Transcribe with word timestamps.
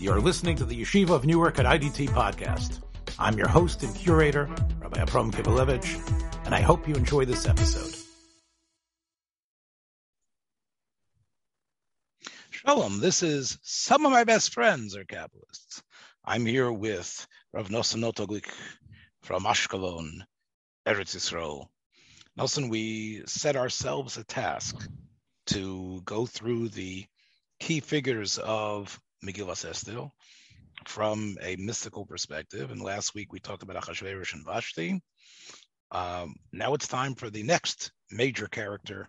You're 0.00 0.20
listening 0.20 0.54
to 0.58 0.64
the 0.64 0.80
Yeshiva 0.80 1.10
of 1.10 1.26
Newark 1.26 1.58
at 1.58 1.66
IDT 1.66 2.10
podcast. 2.10 2.80
I'm 3.18 3.36
your 3.36 3.48
host 3.48 3.82
and 3.82 3.92
curator, 3.96 4.48
Rabbi 4.78 5.00
Abram 5.00 5.32
Kibalevich, 5.32 6.46
and 6.46 6.54
I 6.54 6.60
hope 6.60 6.86
you 6.86 6.94
enjoy 6.94 7.24
this 7.24 7.48
episode. 7.48 7.96
Shalom, 12.50 13.00
this 13.00 13.24
is 13.24 13.58
Some 13.62 14.06
of 14.06 14.12
My 14.12 14.22
Best 14.22 14.54
Friends 14.54 14.96
Are 14.96 15.04
Kabbalists. 15.04 15.82
I'm 16.24 16.46
here 16.46 16.70
with 16.70 17.26
Rav 17.52 17.68
Nosson 17.68 18.00
Notoglik 18.00 18.48
from 19.22 19.42
Ashkelon, 19.42 20.20
Eretz 20.86 21.16
Yisrael. 21.16 21.66
Nelson, 22.36 22.68
we 22.68 23.24
set 23.26 23.56
ourselves 23.56 24.16
a 24.16 24.22
task 24.22 24.76
to 25.46 26.02
go 26.04 26.24
through 26.24 26.68
the 26.68 27.04
key 27.58 27.80
figures 27.80 28.38
of 28.38 29.00
Megillah 29.24 29.64
Esther 29.68 30.08
from 30.86 31.36
a 31.42 31.56
mystical 31.56 32.06
perspective. 32.06 32.70
And 32.70 32.80
last 32.80 33.14
week 33.14 33.32
we 33.32 33.40
talked 33.40 33.62
about 33.62 33.82
Achashverosh 33.82 34.34
and 34.34 34.44
Vashti. 34.44 35.00
Um, 35.90 36.36
now 36.52 36.74
it's 36.74 36.88
time 36.88 37.14
for 37.14 37.30
the 37.30 37.42
next 37.42 37.92
major 38.10 38.46
character, 38.46 39.08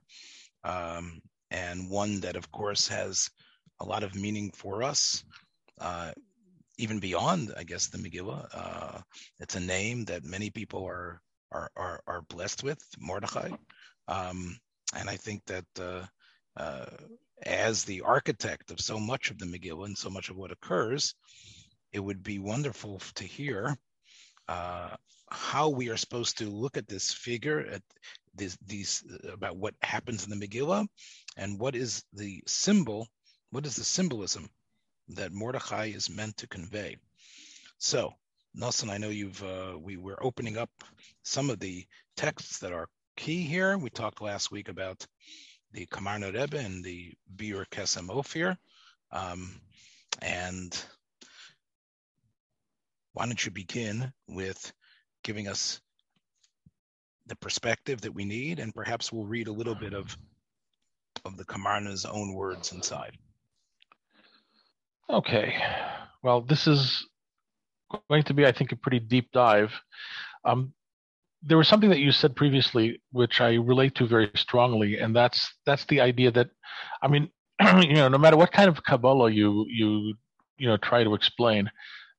um, 0.64 1.22
and 1.52 1.90
one 1.90 2.22
that, 2.22 2.36
of 2.36 2.52
course, 2.52 2.88
has 2.88 3.30
a 3.82 3.86
lot 3.86 4.04
of 4.04 4.16
meaning 4.16 4.52
for 4.56 4.84
us, 4.84 5.24
uh, 5.82 6.12
even 6.78 7.00
beyond, 7.00 7.54
I 7.58 7.64
guess, 7.64 7.88
the 7.88 7.98
Megillah. 7.98 8.48
Uh, 8.54 9.02
it's 9.40 9.56
a 9.56 9.60
name 9.60 10.06
that 10.06 10.24
many 10.24 10.50
people 10.50 10.86
are 10.86 11.22
are 11.52 11.70
are, 11.76 12.02
are 12.08 12.22
blessed 12.30 12.64
with, 12.64 12.80
Mordechai, 12.98 13.52
um, 14.08 14.58
and 14.96 15.10
I 15.10 15.18
think 15.18 15.44
that. 15.46 15.66
Uh, 15.80 16.06
uh 16.58 16.86
as 17.44 17.84
the 17.84 18.02
architect 18.02 18.72
of 18.72 18.80
so 18.80 19.00
much 19.00 19.32
of 19.32 19.38
the 19.38 19.46
Megillah 19.46 19.86
and 19.86 19.98
so 19.98 20.10
much 20.10 20.30
of 20.30 20.36
what 20.36 20.52
occurs, 20.52 21.16
it 21.92 22.00
would 22.00 22.24
be 22.24 22.40
wonderful 22.40 23.02
to 23.16 23.24
hear 23.24 23.78
uh, 24.48 24.96
how 25.32 25.70
we 25.70 25.90
are 25.90 25.98
supposed 25.98 26.38
to 26.40 26.50
look 26.50 26.78
at 26.78 26.88
this 26.88 27.14
figure, 27.14 27.60
at 27.60 27.82
this, 28.36 28.58
these 28.66 29.04
about 29.32 29.58
what 29.58 29.76
happens 29.82 30.26
in 30.26 30.38
the 30.38 30.48
Megillah, 30.48 30.88
and 31.38 31.60
what 31.60 31.76
is 31.76 32.04
the 32.14 32.42
symbol, 32.48 33.08
what 33.52 33.66
is 33.66 33.76
the 33.76 33.84
symbolism 33.84 34.50
that 35.10 35.32
Mordechai 35.32 35.86
is 35.86 36.10
meant 36.10 36.38
to 36.38 36.48
convey. 36.48 36.98
So, 37.78 38.14
Nelson, 38.54 38.90
I 38.90 38.98
know 38.98 39.10
you've 39.10 39.42
uh, 39.44 39.78
we 39.80 39.98
were 39.98 40.24
opening 40.24 40.58
up 40.58 40.70
some 41.24 41.50
of 41.50 41.60
the 41.60 41.86
texts 42.18 42.60
that 42.60 42.74
are 42.74 42.88
key 43.16 43.44
here. 43.44 43.78
We 43.78 43.90
talked 43.90 44.22
last 44.22 44.52
week 44.52 44.70
about 44.70 45.06
the 45.72 45.86
Kamarno 45.88 46.34
Rebbe 46.34 46.58
and 46.58 46.84
the 46.84 47.14
Biur 47.36 47.66
Kesem 47.70 48.10
Ophir. 48.10 48.58
Um, 49.12 49.60
and 50.22 50.78
why 53.14 53.26
don't 53.26 53.44
you 53.44 53.52
begin 53.52 54.12
with 54.28 54.72
giving 55.24 55.48
us 55.48 55.82
the 57.28 57.36
perspective 57.36 58.02
that 58.02 58.14
we 58.14 58.26
need, 58.26 58.60
and 58.60 58.74
perhaps 58.74 59.12
we'll 59.12 59.26
read 59.26 59.48
a 59.48 59.54
little 59.54 59.76
bit 59.76 59.94
of 59.94 60.18
of 61.26 61.38
the 61.38 61.46
Kamarna's 61.46 62.06
own 62.06 62.34
words 62.34 62.72
inside. 62.72 63.18
Okay, 65.10 65.56
well, 66.24 66.42
this 66.42 66.68
is 66.68 67.08
going 68.10 68.24
to 68.24 68.34
be, 68.34 68.46
I 68.46 68.52
think, 68.52 68.72
a 68.72 68.76
pretty 68.76 69.00
deep 69.00 69.32
dive. 69.32 69.74
Um, 70.46 70.74
there 71.42 71.58
was 71.58 71.68
something 71.68 71.90
that 71.90 72.00
you 72.00 72.12
said 72.12 72.36
previously 72.36 73.02
which 73.12 73.42
I 73.42 73.54
relate 73.56 73.96
to 73.96 74.08
very 74.08 74.32
strongly, 74.36 75.00
and 75.00 75.16
that's 75.16 75.54
that's 75.66 75.86
the 75.86 76.02
idea 76.02 76.32
that, 76.32 76.50
I 77.02 77.08
mean, 77.08 77.30
you 77.82 77.94
know, 77.94 78.10
no 78.10 78.18
matter 78.18 78.38
what 78.38 78.52
kind 78.52 78.70
of 78.70 78.84
Kabbalah 78.84 79.32
you 79.32 79.66
you 79.70 80.14
you 80.58 80.68
know 80.68 80.78
try 80.78 81.04
to 81.04 81.14
explain, 81.14 81.70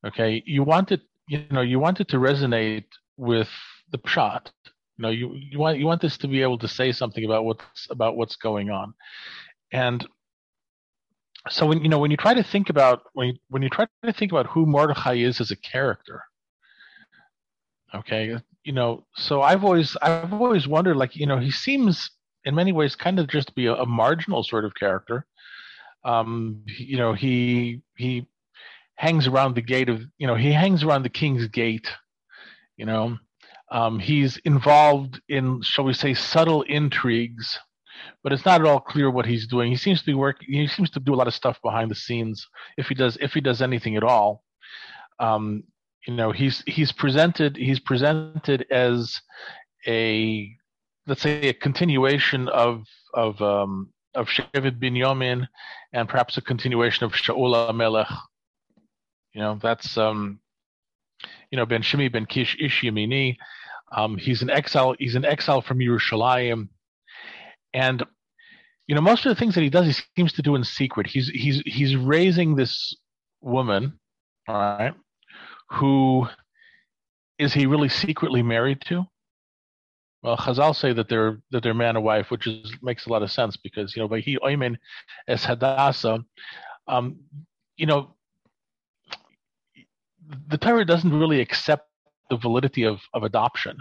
okay, 0.06 0.42
you 0.46 0.62
want 0.62 0.92
it 0.92 1.02
you 1.28 1.44
know 1.50 1.60
you 1.60 1.78
want 1.78 2.00
it 2.00 2.08
to 2.08 2.16
resonate 2.16 2.86
with 3.16 3.48
the 3.92 3.98
pshat. 3.98 4.46
You 4.96 5.02
know, 5.02 5.10
you 5.10 5.34
you 5.34 5.58
want 5.58 5.78
you 5.78 5.86
want 5.86 6.00
this 6.00 6.16
to 6.18 6.28
be 6.28 6.42
able 6.42 6.58
to 6.58 6.68
say 6.68 6.92
something 6.92 7.24
about 7.24 7.44
what's 7.44 7.86
about 7.90 8.16
what's 8.16 8.36
going 8.36 8.70
on, 8.70 8.94
and 9.72 10.06
so 11.48 11.66
when 11.66 11.82
you 11.82 11.88
know 11.88 11.98
when 11.98 12.10
you 12.10 12.16
try 12.16 12.34
to 12.34 12.42
think 12.42 12.70
about 12.70 13.02
when 13.14 13.28
you, 13.28 13.34
when 13.48 13.62
you 13.62 13.68
try 13.68 13.86
to 14.04 14.12
think 14.12 14.32
about 14.32 14.46
who 14.46 14.66
Mordechai 14.66 15.14
is 15.14 15.40
as 15.40 15.50
a 15.50 15.56
character, 15.56 16.22
okay, 17.94 18.36
you 18.70 18.76
know, 18.76 19.04
so 19.16 19.42
I've 19.42 19.64
always 19.64 19.96
I've 20.00 20.32
always 20.32 20.68
wondered, 20.68 20.96
like, 20.96 21.16
you 21.16 21.26
know, 21.26 21.40
he 21.40 21.50
seems 21.50 22.08
in 22.44 22.54
many 22.54 22.70
ways 22.70 22.94
kind 22.94 23.18
of 23.18 23.26
just 23.26 23.52
be 23.56 23.66
a, 23.66 23.74
a 23.74 23.84
marginal 23.84 24.44
sort 24.44 24.64
of 24.64 24.76
character. 24.76 25.26
Um, 26.04 26.62
you 26.78 26.96
know, 26.96 27.12
he 27.12 27.82
he 27.96 28.28
hangs 28.94 29.26
around 29.26 29.56
the 29.56 29.60
gate 29.60 29.88
of, 29.88 30.02
you 30.18 30.26
know, 30.28 30.36
he 30.36 30.52
hangs 30.52 30.84
around 30.84 31.02
the 31.02 31.08
king's 31.08 31.48
gate. 31.48 31.88
You 32.76 32.86
know, 32.86 33.18
um, 33.72 33.98
he's 33.98 34.36
involved 34.44 35.20
in, 35.28 35.62
shall 35.62 35.84
we 35.84 35.92
say, 35.92 36.14
subtle 36.14 36.62
intrigues, 36.62 37.58
but 38.22 38.32
it's 38.32 38.44
not 38.44 38.60
at 38.60 38.68
all 38.68 38.78
clear 38.78 39.10
what 39.10 39.26
he's 39.26 39.48
doing. 39.48 39.72
He 39.72 39.76
seems 39.76 39.98
to 39.98 40.06
be 40.06 40.14
working. 40.14 40.46
He 40.52 40.68
seems 40.68 40.90
to 40.90 41.00
do 41.00 41.12
a 41.12 41.16
lot 41.16 41.26
of 41.26 41.34
stuff 41.34 41.58
behind 41.60 41.90
the 41.90 41.96
scenes, 41.96 42.46
if 42.76 42.86
he 42.86 42.94
does, 42.94 43.18
if 43.20 43.32
he 43.32 43.40
does 43.40 43.62
anything 43.62 43.96
at 43.96 44.04
all. 44.04 44.44
Um, 45.18 45.64
you 46.06 46.14
know 46.14 46.32
he's 46.32 46.62
he's 46.66 46.92
presented 46.92 47.56
he's 47.56 47.80
presented 47.80 48.66
as 48.70 49.20
a 49.86 50.50
let's 51.06 51.22
say 51.22 51.48
a 51.48 51.54
continuation 51.54 52.48
of 52.48 52.84
of 53.14 53.40
um, 53.42 53.90
of 54.14 54.28
Shevet 54.28 54.78
Binyamin 54.78 55.46
and 55.92 56.08
perhaps 56.08 56.36
a 56.36 56.42
continuation 56.42 57.04
of 57.04 57.12
Shaul 57.12 57.74
Melech. 57.74 58.08
You 59.34 59.40
know 59.40 59.58
that's 59.60 59.96
um, 59.96 60.40
you 61.50 61.56
know 61.56 61.66
Ben 61.66 61.82
Shimi 61.82 62.10
Ben 62.10 62.26
Kish 62.26 62.56
Ish. 62.60 62.84
Um, 63.92 64.16
he's 64.16 64.42
an 64.42 64.50
exile. 64.50 64.94
He's 64.98 65.16
an 65.16 65.24
exile 65.24 65.62
from 65.62 65.78
Yerushalayim, 65.78 66.68
and 67.74 68.02
you 68.86 68.94
know 68.94 69.00
most 69.00 69.26
of 69.26 69.30
the 69.30 69.38
things 69.38 69.54
that 69.54 69.62
he 69.62 69.70
does, 69.70 69.86
he 69.86 70.02
seems 70.16 70.32
to 70.34 70.42
do 70.42 70.54
in 70.54 70.64
secret. 70.64 71.06
He's 71.06 71.28
he's 71.28 71.62
he's 71.66 71.96
raising 71.96 72.54
this 72.54 72.94
woman, 73.40 73.98
all 74.48 74.54
right, 74.54 74.94
who 75.72 76.28
is 77.38 77.54
he 77.54 77.66
really 77.66 77.88
secretly 77.88 78.42
married 78.42 78.82
to? 78.82 79.06
Well, 80.22 80.36
Chazal 80.36 80.76
say 80.76 80.92
that 80.92 81.08
they're 81.08 81.40
that 81.50 81.62
they're 81.62 81.74
man 81.74 81.96
and 81.96 82.04
wife, 82.04 82.30
which 82.30 82.46
is 82.46 82.72
makes 82.82 83.06
a 83.06 83.10
lot 83.10 83.22
of 83.22 83.32
sense 83.32 83.56
because 83.56 83.96
you 83.96 84.02
know, 84.02 84.08
by 84.08 84.20
he 84.20 84.36
oimen 84.38 84.76
es 85.26 85.44
hadassah, 85.44 86.22
um, 86.88 87.20
you 87.76 87.86
know, 87.86 88.14
the 90.48 90.58
Torah 90.58 90.84
doesn't 90.84 91.18
really 91.18 91.40
accept 91.40 91.88
the 92.28 92.36
validity 92.36 92.84
of 92.84 93.00
of 93.14 93.22
adoption. 93.22 93.78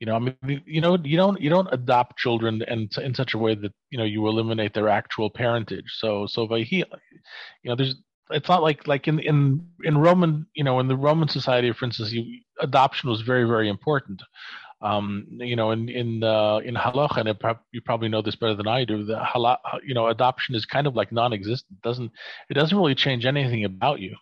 You 0.00 0.06
know, 0.06 0.16
I 0.16 0.18
mean, 0.18 0.62
you 0.66 0.80
know, 0.80 0.98
you 1.02 1.16
don't 1.16 1.40
you 1.40 1.48
don't 1.48 1.72
adopt 1.72 2.18
children 2.18 2.62
and 2.66 2.92
in 2.98 3.14
such 3.14 3.34
a 3.34 3.38
way 3.38 3.54
that 3.54 3.72
you 3.90 3.98
know 3.98 4.04
you 4.04 4.26
eliminate 4.26 4.74
their 4.74 4.88
actual 4.88 5.30
parentage. 5.30 5.90
So 5.98 6.26
so 6.26 6.46
by 6.48 6.62
he, 6.62 6.78
you 6.78 7.70
know, 7.70 7.76
there's 7.76 7.94
it's 8.30 8.48
not 8.48 8.62
like 8.62 8.86
like 8.86 9.08
in 9.08 9.18
in 9.20 9.66
in 9.84 9.98
Roman 9.98 10.46
you 10.54 10.64
know 10.64 10.80
in 10.80 10.88
the 10.88 10.96
Roman 10.96 11.28
society, 11.28 11.72
for 11.72 11.84
instance, 11.84 12.12
you, 12.12 12.40
adoption 12.60 13.08
was 13.08 13.22
very 13.22 13.44
very 13.44 13.68
important. 13.68 14.22
Um, 14.82 15.26
you 15.30 15.56
know, 15.56 15.70
in 15.70 15.88
in 15.88 16.22
uh, 16.22 16.58
in 16.58 16.74
halacha, 16.74 17.18
and 17.18 17.28
it, 17.28 17.38
you 17.72 17.80
probably 17.80 18.08
know 18.08 18.22
this 18.22 18.36
better 18.36 18.54
than 18.54 18.68
I 18.68 18.84
do. 18.84 19.04
The 19.04 19.16
halach, 19.16 19.58
you 19.84 19.94
know, 19.94 20.08
adoption 20.08 20.54
is 20.54 20.66
kind 20.66 20.86
of 20.86 20.94
like 20.94 21.12
non-existent. 21.12 21.78
It 21.78 21.82
doesn't 21.82 22.10
it 22.50 22.54
doesn't 22.54 22.76
really 22.76 22.94
change 22.94 23.24
anything 23.24 23.64
about 23.64 24.00
you. 24.00 24.16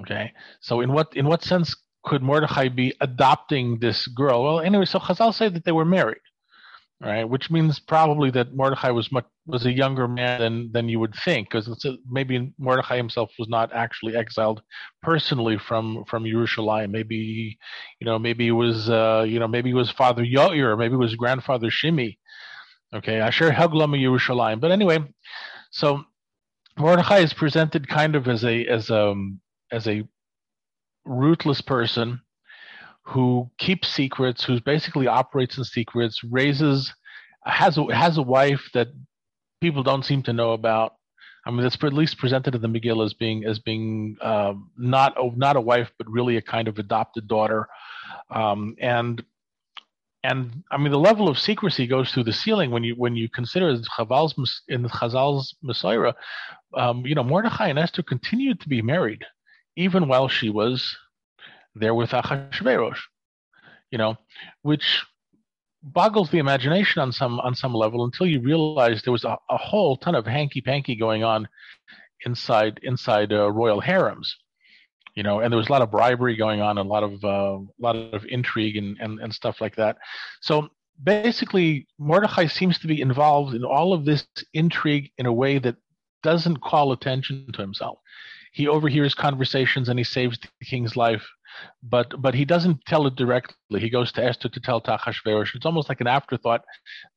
Okay, 0.00 0.32
so 0.60 0.80
in 0.80 0.92
what 0.92 1.16
in 1.16 1.26
what 1.26 1.42
sense 1.42 1.74
could 2.04 2.22
Mordechai 2.22 2.68
be 2.68 2.94
adopting 3.00 3.78
this 3.80 4.06
girl? 4.08 4.44
Well, 4.44 4.60
anyway, 4.60 4.84
so 4.84 4.98
Chazal 4.98 5.32
say 5.34 5.48
that 5.48 5.64
they 5.64 5.72
were 5.72 5.86
married 5.86 6.20
right? 7.00 7.28
Which 7.28 7.50
means 7.50 7.78
probably 7.78 8.30
that 8.30 8.54
Mordechai 8.54 8.90
was 8.90 9.12
much 9.12 9.26
was 9.46 9.66
a 9.66 9.72
younger 9.72 10.08
man 10.08 10.40
than 10.40 10.72
than 10.72 10.88
you 10.88 10.98
would 11.00 11.14
think, 11.14 11.50
because 11.50 11.68
maybe 12.10 12.52
Mordechai 12.58 12.96
himself 12.96 13.30
was 13.38 13.48
not 13.48 13.72
actually 13.72 14.16
exiled 14.16 14.62
personally 15.02 15.58
from 15.58 16.04
from 16.08 16.24
Yerushalayim. 16.24 16.90
Maybe 16.90 17.58
you 18.00 18.04
know 18.06 18.18
maybe 18.18 18.44
he 18.44 18.52
was 18.52 18.88
uh, 18.88 19.24
you 19.28 19.38
know 19.38 19.48
maybe 19.48 19.70
he 19.70 19.74
was 19.74 19.90
Father 19.90 20.24
Yair, 20.24 20.78
maybe 20.78 20.94
it 20.94 20.98
was 20.98 21.14
grandfather 21.14 21.68
Shimi. 21.68 22.18
Okay, 22.94 23.20
I 23.20 23.26
Asher 23.28 23.50
Haglam 23.50 23.94
Yerushalayim. 23.94 24.60
But 24.60 24.70
anyway, 24.70 24.98
so 25.70 26.04
Mordechai 26.78 27.18
is 27.18 27.34
presented 27.34 27.88
kind 27.88 28.16
of 28.16 28.26
as 28.28 28.44
a 28.44 28.64
as 28.66 28.90
a 28.90 29.14
as 29.70 29.86
a 29.86 30.04
ruthless 31.04 31.60
person 31.60 32.20
who 33.06 33.48
keeps 33.58 33.88
secrets, 33.88 34.44
who 34.44 34.60
basically 34.60 35.06
operates 35.06 35.56
in 35.56 35.64
secrets, 35.64 36.22
raises, 36.24 36.92
has 37.44 37.78
a, 37.78 37.84
has 37.94 38.18
a 38.18 38.22
wife 38.22 38.68
that 38.74 38.88
people 39.60 39.82
don't 39.82 40.04
seem 40.04 40.22
to 40.24 40.32
know 40.32 40.52
about. 40.52 40.94
I 41.46 41.50
mean, 41.52 41.62
that's 41.62 41.76
at 41.82 41.92
least 41.92 42.18
presented 42.18 42.56
in 42.56 42.60
the 42.62 42.68
Megillah 42.68 43.04
as 43.04 43.14
being 43.14 43.44
as 43.44 43.60
being 43.60 44.16
um, 44.20 44.70
not 44.76 45.14
a, 45.16 45.30
not 45.36 45.54
a 45.54 45.60
wife, 45.60 45.92
but 45.96 46.10
really 46.10 46.36
a 46.36 46.42
kind 46.42 46.66
of 46.66 46.78
adopted 46.78 47.28
daughter, 47.28 47.68
um, 48.30 48.74
and 48.80 49.24
and 50.24 50.64
I 50.72 50.76
mean 50.76 50.90
the 50.90 50.98
level 50.98 51.28
of 51.28 51.38
secrecy 51.38 51.86
goes 51.86 52.10
through 52.10 52.24
the 52.24 52.32
ceiling 52.32 52.72
when 52.72 52.82
you 52.82 52.96
when 52.96 53.14
you 53.14 53.28
consider 53.28 53.76
Chazal's 53.76 54.62
in 54.66 54.88
Chazal's 54.88 55.54
Messiah, 55.62 56.12
um, 56.74 57.06
you 57.06 57.14
know 57.14 57.22
Mordechai 57.22 57.68
and 57.68 57.78
Esther 57.78 58.02
continued 58.02 58.60
to 58.62 58.68
be 58.68 58.82
married 58.82 59.24
even 59.76 60.08
while 60.08 60.26
she 60.26 60.50
was 60.50 60.96
there 61.78 61.94
with 61.94 62.10
Achashverosh, 62.10 62.98
you 63.90 63.98
know, 63.98 64.16
which 64.62 65.04
boggles 65.82 66.30
the 66.30 66.38
imagination 66.38 67.00
on 67.00 67.12
some 67.12 67.38
on 67.40 67.54
some 67.54 67.72
level 67.72 68.04
until 68.04 68.26
you 68.26 68.40
realize 68.40 69.02
there 69.02 69.12
was 69.12 69.24
a, 69.24 69.36
a 69.50 69.56
whole 69.56 69.96
ton 69.96 70.14
of 70.14 70.26
hanky 70.26 70.60
panky 70.60 70.96
going 70.96 71.22
on 71.22 71.46
inside 72.24 72.80
inside 72.82 73.32
uh, 73.32 73.50
royal 73.52 73.80
harems 73.80 74.36
you 75.16 75.22
know 75.22 75.40
and 75.40 75.52
there 75.52 75.58
was 75.58 75.68
a 75.68 75.72
lot 75.72 75.82
of 75.82 75.90
bribery 75.90 76.36
going 76.36 76.60
on 76.60 76.78
and 76.78 76.88
a 76.88 76.92
lot 76.92 77.02
of 77.02 77.24
uh, 77.24 77.58
a 77.58 77.80
lot 77.80 77.96
of 77.96 78.24
intrigue 78.28 78.76
and, 78.76 78.96
and 79.00 79.18
and 79.18 79.34
stuff 79.34 79.60
like 79.60 79.74
that. 79.76 79.96
So 80.40 80.68
basically 81.02 81.86
mordechai 81.98 82.46
seems 82.46 82.78
to 82.78 82.86
be 82.86 83.00
involved 83.00 83.54
in 83.54 83.64
all 83.64 83.92
of 83.92 84.04
this 84.04 84.26
intrigue 84.54 85.10
in 85.18 85.26
a 85.26 85.32
way 85.32 85.58
that 85.58 85.76
doesn't 86.22 86.60
call 86.62 86.92
attention 86.92 87.46
to 87.52 87.60
himself. 87.60 87.98
He 88.52 88.68
overhears 88.68 89.14
conversations 89.14 89.88
and 89.88 89.98
he 89.98 90.04
saves 90.04 90.38
the 90.38 90.64
king's 90.64 90.96
life 90.96 91.26
but 91.82 92.20
but 92.20 92.34
he 92.34 92.44
doesn't 92.44 92.84
tell 92.86 93.06
it 93.06 93.16
directly. 93.16 93.80
He 93.80 93.90
goes 93.90 94.12
to 94.12 94.24
Esther 94.24 94.48
to 94.48 94.60
tell 94.60 94.80
Achashverosh. 94.80 95.54
It's 95.54 95.66
almost 95.66 95.88
like 95.88 96.00
an 96.00 96.06
afterthought 96.06 96.64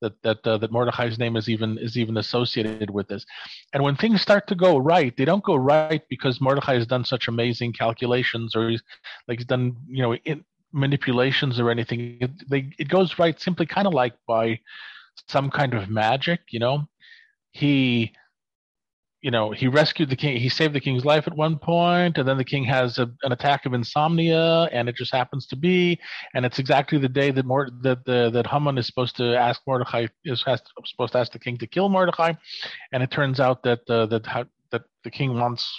that 0.00 0.12
that 0.22 0.46
uh, 0.46 0.58
that 0.58 0.72
Mordechai's 0.72 1.18
name 1.18 1.36
is 1.36 1.48
even 1.48 1.78
is 1.78 1.96
even 1.96 2.16
associated 2.16 2.90
with 2.90 3.08
this. 3.08 3.24
And 3.72 3.82
when 3.82 3.96
things 3.96 4.20
start 4.20 4.46
to 4.48 4.54
go 4.54 4.78
right, 4.78 5.16
they 5.16 5.24
don't 5.24 5.44
go 5.44 5.56
right 5.56 6.02
because 6.08 6.40
Mordechai 6.40 6.74
has 6.74 6.86
done 6.86 7.04
such 7.04 7.28
amazing 7.28 7.72
calculations 7.72 8.54
or 8.54 8.70
he's 8.70 8.82
like 9.28 9.38
he's 9.38 9.46
done 9.46 9.76
you 9.88 10.02
know 10.02 10.14
in, 10.14 10.44
manipulations 10.72 11.58
or 11.58 11.70
anything. 11.70 12.18
It, 12.20 12.48
they, 12.48 12.70
it 12.78 12.88
goes 12.88 13.18
right 13.18 13.38
simply 13.40 13.66
kind 13.66 13.86
of 13.86 13.94
like 13.94 14.14
by 14.26 14.60
some 15.28 15.50
kind 15.50 15.74
of 15.74 15.88
magic. 15.88 16.40
You 16.50 16.60
know, 16.60 16.88
he 17.52 18.12
you 19.22 19.30
know, 19.30 19.50
he 19.50 19.68
rescued 19.68 20.08
the 20.08 20.16
king. 20.16 20.38
He 20.38 20.48
saved 20.48 20.74
the 20.74 20.80
king's 20.80 21.04
life 21.04 21.26
at 21.26 21.36
one 21.36 21.58
point, 21.58 22.16
and 22.16 22.26
then 22.26 22.38
the 22.38 22.44
king 22.44 22.64
has 22.64 22.98
a, 22.98 23.10
an 23.22 23.32
attack 23.32 23.66
of 23.66 23.74
insomnia, 23.74 24.64
and 24.72 24.88
it 24.88 24.96
just 24.96 25.12
happens 25.12 25.46
to 25.48 25.56
be, 25.56 25.98
and 26.34 26.46
it's 26.46 26.58
exactly 26.58 26.98
the 26.98 27.08
day 27.08 27.30
that 27.30 27.44
Mord- 27.44 27.82
that 27.82 28.04
the, 28.06 28.30
that 28.30 28.46
Haman 28.46 28.78
is 28.78 28.86
supposed 28.86 29.16
to 29.16 29.36
ask 29.36 29.60
Mordecai 29.66 30.06
is 30.24 30.42
has, 30.44 30.62
supposed 30.86 31.12
to 31.12 31.18
ask 31.18 31.32
the 31.32 31.38
king 31.38 31.58
to 31.58 31.66
kill 31.66 31.88
Mordecai, 31.88 32.32
and 32.92 33.02
it 33.02 33.10
turns 33.10 33.40
out 33.40 33.62
that 33.62 33.80
uh, 33.90 34.06
that 34.06 34.48
that 34.70 34.82
the 35.04 35.10
king 35.10 35.38
wants 35.38 35.70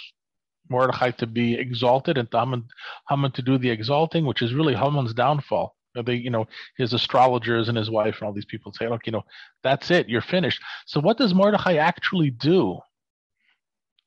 Mordecai 0.68 1.10
to 1.10 1.26
be 1.26 1.54
exalted 1.54 2.18
and 2.18 2.28
Haman, 2.32 2.64
Haman 3.08 3.32
to 3.32 3.42
do 3.42 3.58
the 3.58 3.70
exalting, 3.70 4.24
which 4.24 4.42
is 4.42 4.54
really 4.54 4.74
Haman's 4.74 5.14
downfall. 5.14 5.76
They, 6.06 6.14
you 6.14 6.30
know, 6.30 6.46
his 6.78 6.94
astrologers 6.94 7.68
and 7.68 7.76
his 7.76 7.90
wife 7.90 8.16
and 8.18 8.26
all 8.26 8.32
these 8.32 8.46
people 8.46 8.72
say, 8.72 8.88
look, 8.88 9.04
you 9.04 9.12
know, 9.12 9.24
that's 9.62 9.90
it, 9.90 10.08
you're 10.08 10.22
finished. 10.22 10.62
So 10.86 11.00
what 11.00 11.18
does 11.18 11.34
Mordecai 11.34 11.74
actually 11.74 12.30
do? 12.30 12.78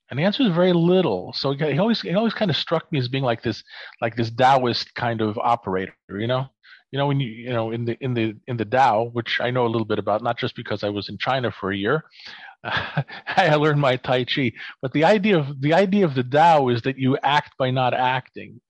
And 0.09 0.19
the 0.19 0.23
answer 0.23 0.43
is 0.43 0.49
very 0.53 0.73
little. 0.73 1.33
So 1.33 1.53
he 1.53 1.79
always 1.79 2.01
he 2.01 2.13
always 2.13 2.33
kind 2.33 2.51
of 2.51 2.57
struck 2.57 2.91
me 2.91 2.99
as 2.99 3.07
being 3.07 3.23
like 3.23 3.41
this 3.41 3.63
like 4.01 4.15
this 4.15 4.29
Taoist 4.29 4.93
kind 4.95 5.21
of 5.21 5.37
operator, 5.37 5.95
you 6.09 6.27
know. 6.27 6.47
You 6.91 6.99
know 6.99 7.07
when 7.07 7.19
you 7.19 7.27
you 7.27 7.49
know 7.49 7.71
in 7.71 7.85
the 7.85 7.97
in 8.01 8.13
the 8.13 8.35
in 8.47 8.57
the 8.57 8.65
Tao, 8.65 9.09
which 9.13 9.39
I 9.41 9.51
know 9.51 9.65
a 9.65 9.73
little 9.73 9.85
bit 9.85 9.99
about, 9.99 10.23
not 10.23 10.37
just 10.37 10.55
because 10.55 10.83
I 10.83 10.89
was 10.89 11.09
in 11.09 11.17
China 11.17 11.51
for 11.51 11.71
a 11.71 11.75
year, 11.75 12.03
I 12.63 13.55
learned 13.55 13.81
my 13.81 13.97
Tai 13.97 14.25
Chi. 14.25 14.51
But 14.81 14.93
the 14.93 15.03
idea 15.03 15.39
of 15.39 15.61
the 15.61 15.73
idea 15.73 16.05
of 16.05 16.15
the 16.15 16.23
Tao 16.23 16.69
is 16.69 16.81
that 16.83 16.97
you 16.97 17.17
act 17.23 17.57
by 17.57 17.71
not 17.71 17.93
acting, 17.93 18.61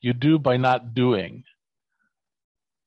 you 0.00 0.12
do 0.12 0.38
by 0.38 0.56
not 0.56 0.94
doing. 0.94 1.44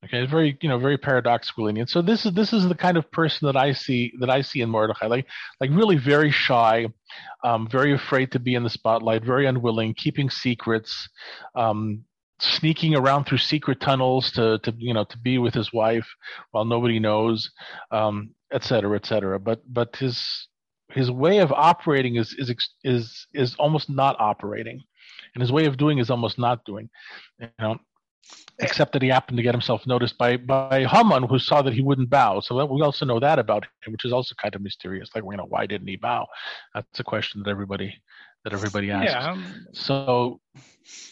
Okay, 0.06 0.18
it's 0.22 0.30
very 0.30 0.56
you 0.60 0.68
know 0.68 0.78
very 0.78 0.96
paradoxical 0.96 1.66
And 1.66 1.88
so 1.88 2.00
this 2.00 2.26
is 2.26 2.32
this 2.32 2.52
is 2.52 2.68
the 2.68 2.76
kind 2.76 2.96
of 2.96 3.10
person 3.10 3.46
that 3.46 3.56
I 3.56 3.72
see 3.72 4.12
that 4.20 4.30
I 4.30 4.40
see 4.40 4.60
in 4.60 4.70
Mordechai, 4.70 5.06
like 5.06 5.26
like 5.60 5.70
really 5.70 5.96
very 5.96 6.30
shy, 6.30 6.86
um, 7.42 7.68
very 7.68 7.92
afraid 7.92 8.30
to 8.32 8.38
be 8.38 8.54
in 8.54 8.62
the 8.62 8.70
spotlight, 8.70 9.24
very 9.24 9.46
unwilling, 9.46 9.94
keeping 9.94 10.30
secrets, 10.30 11.08
um, 11.56 12.04
sneaking 12.38 12.94
around 12.94 13.24
through 13.24 13.38
secret 13.38 13.80
tunnels 13.80 14.30
to 14.32 14.58
to 14.60 14.72
you 14.78 14.94
know 14.94 15.04
to 15.04 15.18
be 15.18 15.38
with 15.38 15.54
his 15.54 15.72
wife 15.72 16.06
while 16.52 16.64
nobody 16.64 17.00
knows, 17.00 17.50
um, 17.90 18.30
et 18.52 18.62
cetera, 18.62 18.96
et 18.96 19.06
cetera. 19.06 19.40
But 19.40 19.60
but 19.66 19.96
his 19.96 20.48
his 20.92 21.10
way 21.10 21.38
of 21.38 21.50
operating 21.50 22.14
is 22.14 22.32
is 22.38 22.54
is 22.84 23.26
is 23.34 23.56
almost 23.56 23.90
not 23.90 24.14
operating, 24.20 24.80
and 25.34 25.42
his 25.42 25.50
way 25.50 25.64
of 25.66 25.76
doing 25.76 25.98
is 25.98 26.10
almost 26.10 26.38
not 26.38 26.64
doing. 26.64 26.88
You 27.40 27.48
know, 27.58 27.78
except 28.58 28.92
that 28.92 29.02
he 29.02 29.08
happened 29.08 29.36
to 29.36 29.42
get 29.42 29.54
himself 29.54 29.86
noticed 29.86 30.16
by 30.18 30.36
by 30.36 30.84
Haman, 30.84 31.24
who 31.24 31.38
saw 31.38 31.62
that 31.62 31.74
he 31.74 31.82
wouldn't 31.82 32.10
bow. 32.10 32.40
So 32.40 32.64
we 32.64 32.82
also 32.82 33.04
know 33.04 33.20
that 33.20 33.38
about 33.38 33.64
him, 33.84 33.92
which 33.92 34.04
is 34.04 34.12
also 34.12 34.34
kind 34.40 34.54
of 34.54 34.62
mysterious. 34.62 35.10
Like, 35.14 35.24
you 35.30 35.36
know, 35.36 35.46
why 35.48 35.66
didn't 35.66 35.88
he 35.88 35.96
bow? 35.96 36.26
That's 36.74 37.00
a 37.00 37.04
question 37.04 37.42
that 37.42 37.50
everybody 37.50 37.94
that 38.44 38.52
everybody 38.52 38.90
asks. 38.90 39.10
Yeah. 39.10 39.32
Um, 39.32 39.66
so, 39.72 40.40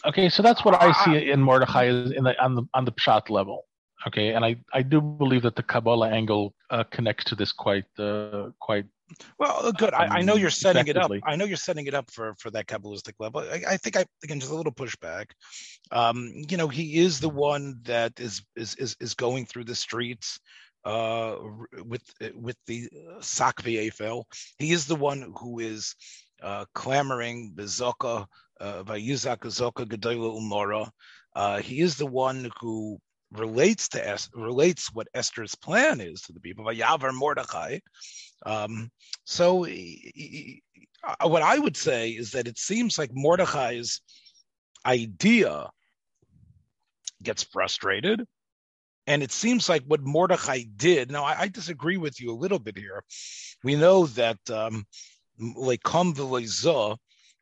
okay, 0.05 0.29
so 0.29 0.41
that's 0.41 0.63
what 0.63 0.81
I 0.81 0.91
see 1.03 1.29
in 1.29 1.41
Mordechai 1.41 1.85
in 1.85 2.23
the 2.23 2.41
on 2.41 2.55
the 2.55 2.63
on 2.73 2.85
the 2.85 2.93
pshat 2.93 3.29
level. 3.29 3.65
Okay, 4.07 4.33
and 4.33 4.45
I 4.45 4.55
I 4.73 4.81
do 4.81 5.01
believe 5.01 5.41
that 5.43 5.55
the 5.55 5.63
Kabbalah 5.63 6.09
angle 6.09 6.53
uh, 6.69 6.83
connects 6.85 7.25
to 7.25 7.35
this 7.35 7.51
quite 7.51 7.85
uh, 7.99 8.49
quite 8.59 8.85
well, 9.37 9.67
uh, 9.67 9.71
good. 9.71 9.93
I, 9.93 10.17
I, 10.17 10.21
know 10.21 10.35
you're 10.35 10.49
setting 10.49 10.87
it 10.87 10.97
up. 10.97 11.11
I 11.23 11.35
know 11.35 11.45
you're 11.45 11.57
setting 11.57 11.87
it 11.87 11.93
up 11.93 12.09
for 12.11 12.33
for 12.35 12.49
that 12.51 12.67
Kabbalistic 12.67 13.13
level. 13.19 13.41
I, 13.41 13.61
I 13.69 13.77
think 13.77 13.97
I 13.97 14.05
again 14.23 14.39
just 14.39 14.51
a 14.51 14.55
little 14.55 14.73
pushback. 14.73 15.27
Um, 15.91 16.31
you 16.49 16.57
know, 16.57 16.67
he 16.67 16.97
is 16.97 17.19
the 17.19 17.29
one 17.29 17.79
that 17.83 18.19
is 18.19 18.43
is 18.55 18.75
is, 18.75 18.95
is 18.99 19.13
going 19.13 19.45
through 19.45 19.65
the 19.65 19.75
streets 19.75 20.39
uh, 20.85 21.35
with 21.85 22.03
with 22.33 22.57
the 22.67 22.89
uh, 22.93 23.19
Sakvi 23.19 23.85
Eiffel. 23.85 24.27
He 24.57 24.71
is 24.71 24.85
the 24.85 24.95
one 24.95 25.33
who 25.37 25.59
is 25.59 25.95
uh, 26.41 26.65
clamoring 26.73 27.53
Bezoka 27.55 28.25
uh, 28.59 28.83
Vayizak 28.83 29.39
Zoka 29.39 29.85
Gedola 29.85 30.39
Umora. 30.39 30.89
Uh, 31.35 31.59
he 31.59 31.81
is 31.81 31.97
the 31.97 32.05
one 32.05 32.49
who 32.59 32.99
relates 33.37 33.89
to 33.89 34.07
es- 34.07 34.29
relates 34.33 34.93
what 34.93 35.07
Esther's 35.13 35.55
plan 35.55 36.01
is 36.01 36.21
to 36.21 36.33
the 36.33 36.39
people. 36.39 36.65
Yavar 36.65 37.13
Mordechai. 37.13 37.79
Um, 38.45 38.91
so, 39.23 39.65
uh, 39.65 41.27
what 41.27 41.41
I 41.41 41.57
would 41.57 41.77
say 41.77 42.11
is 42.11 42.31
that 42.31 42.47
it 42.47 42.57
seems 42.57 42.97
like 42.97 43.11
Mordechai's 43.13 44.01
idea 44.85 45.69
gets 47.23 47.43
frustrated. 47.43 48.25
And 49.07 49.21
it 49.21 49.31
seems 49.31 49.69
like 49.69 49.83
what 49.85 50.01
Mordechai 50.01 50.63
did. 50.75 51.11
Now, 51.11 51.25
I, 51.25 51.41
I 51.41 51.47
disagree 51.47 51.97
with 51.97 52.19
you 52.19 52.31
a 52.31 52.41
little 52.41 52.57
bit 52.57 52.75
here. 52.77 53.03
We 53.63 53.75
know 53.75 54.07
that, 54.07 54.39
um, 54.49 54.85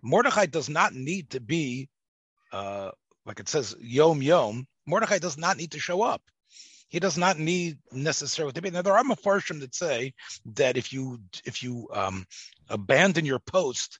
Mordechai 0.01 0.46
does 0.48 0.68
not 0.68 0.94
need 0.94 1.29
to 1.29 1.39
be, 1.39 1.88
uh, 2.51 2.91
like 3.25 3.39
it 3.39 3.48
says, 3.48 3.75
yom 3.79 4.22
yom, 4.22 4.67
Mordechai 4.86 5.20
does 5.20 5.38
not 5.38 5.58
need 5.58 5.72
to 5.72 5.80
show 5.80 6.02
up. 6.02 6.22
He 6.90 7.00
does 7.00 7.18
not 7.18 7.40
need 7.40 7.80
necessarily 7.92 8.54
to 8.54 8.62
be. 8.62 8.70
Now 8.70 8.84
there 8.84 8.98
are 8.98 9.04
mafarshim 9.04 9.62
that 9.62 9.74
say 9.74 10.13
that 10.54 10.78
if 10.78 10.94
you 10.94 11.20
if 11.44 11.63
you 11.63 11.90
um, 11.92 12.28
abandon 12.70 13.25
your 13.25 13.40
post, 13.40 14.00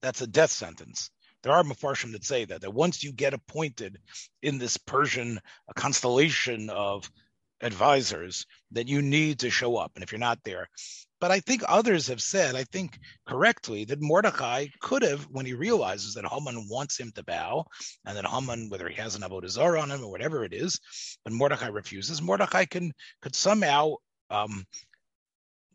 that's 0.00 0.22
a 0.22 0.26
death 0.26 0.50
sentence. 0.50 1.10
There 1.42 1.52
are 1.52 1.62
mafarshim 1.62 2.12
that 2.12 2.24
say 2.24 2.44
that 2.44 2.62
that 2.62 2.74
once 2.74 3.04
you 3.04 3.12
get 3.12 3.34
appointed 3.34 3.98
in 4.42 4.58
this 4.58 4.76
Persian 4.76 5.40
constellation 5.76 6.68
of 6.70 7.10
advisors, 7.60 8.46
that 8.72 8.88
you 8.88 9.02
need 9.02 9.40
to 9.40 9.50
show 9.50 9.76
up, 9.76 9.92
and 9.94 10.02
if 10.02 10.10
you're 10.10 10.18
not 10.18 10.42
there, 10.42 10.68
but 11.22 11.30
I 11.30 11.38
think 11.38 11.62
others 11.68 12.08
have 12.08 12.20
said, 12.20 12.56
I 12.56 12.64
think 12.64 12.98
correctly, 13.28 13.84
that 13.84 14.02
Mordecai 14.02 14.66
could 14.80 15.02
have, 15.02 15.22
when 15.30 15.46
he 15.46 15.54
realizes 15.54 16.14
that 16.14 16.26
Haman 16.26 16.66
wants 16.68 16.98
him 16.98 17.12
to 17.12 17.22
bow, 17.22 17.64
and 18.04 18.16
that 18.16 18.26
Haman, 18.26 18.68
whether 18.68 18.88
he 18.88 18.96
has 18.96 19.14
an 19.14 19.22
avodah 19.22 19.48
zarah 19.48 19.80
on 19.80 19.92
him 19.92 20.02
or 20.02 20.10
whatever 20.10 20.42
it 20.42 20.52
is, 20.52 20.80
but 21.22 21.32
Mordecai 21.32 21.68
refuses, 21.68 22.20
Mordecai 22.20 22.64
can 22.64 22.92
could 23.20 23.36
somehow 23.36 23.94
um, 24.30 24.64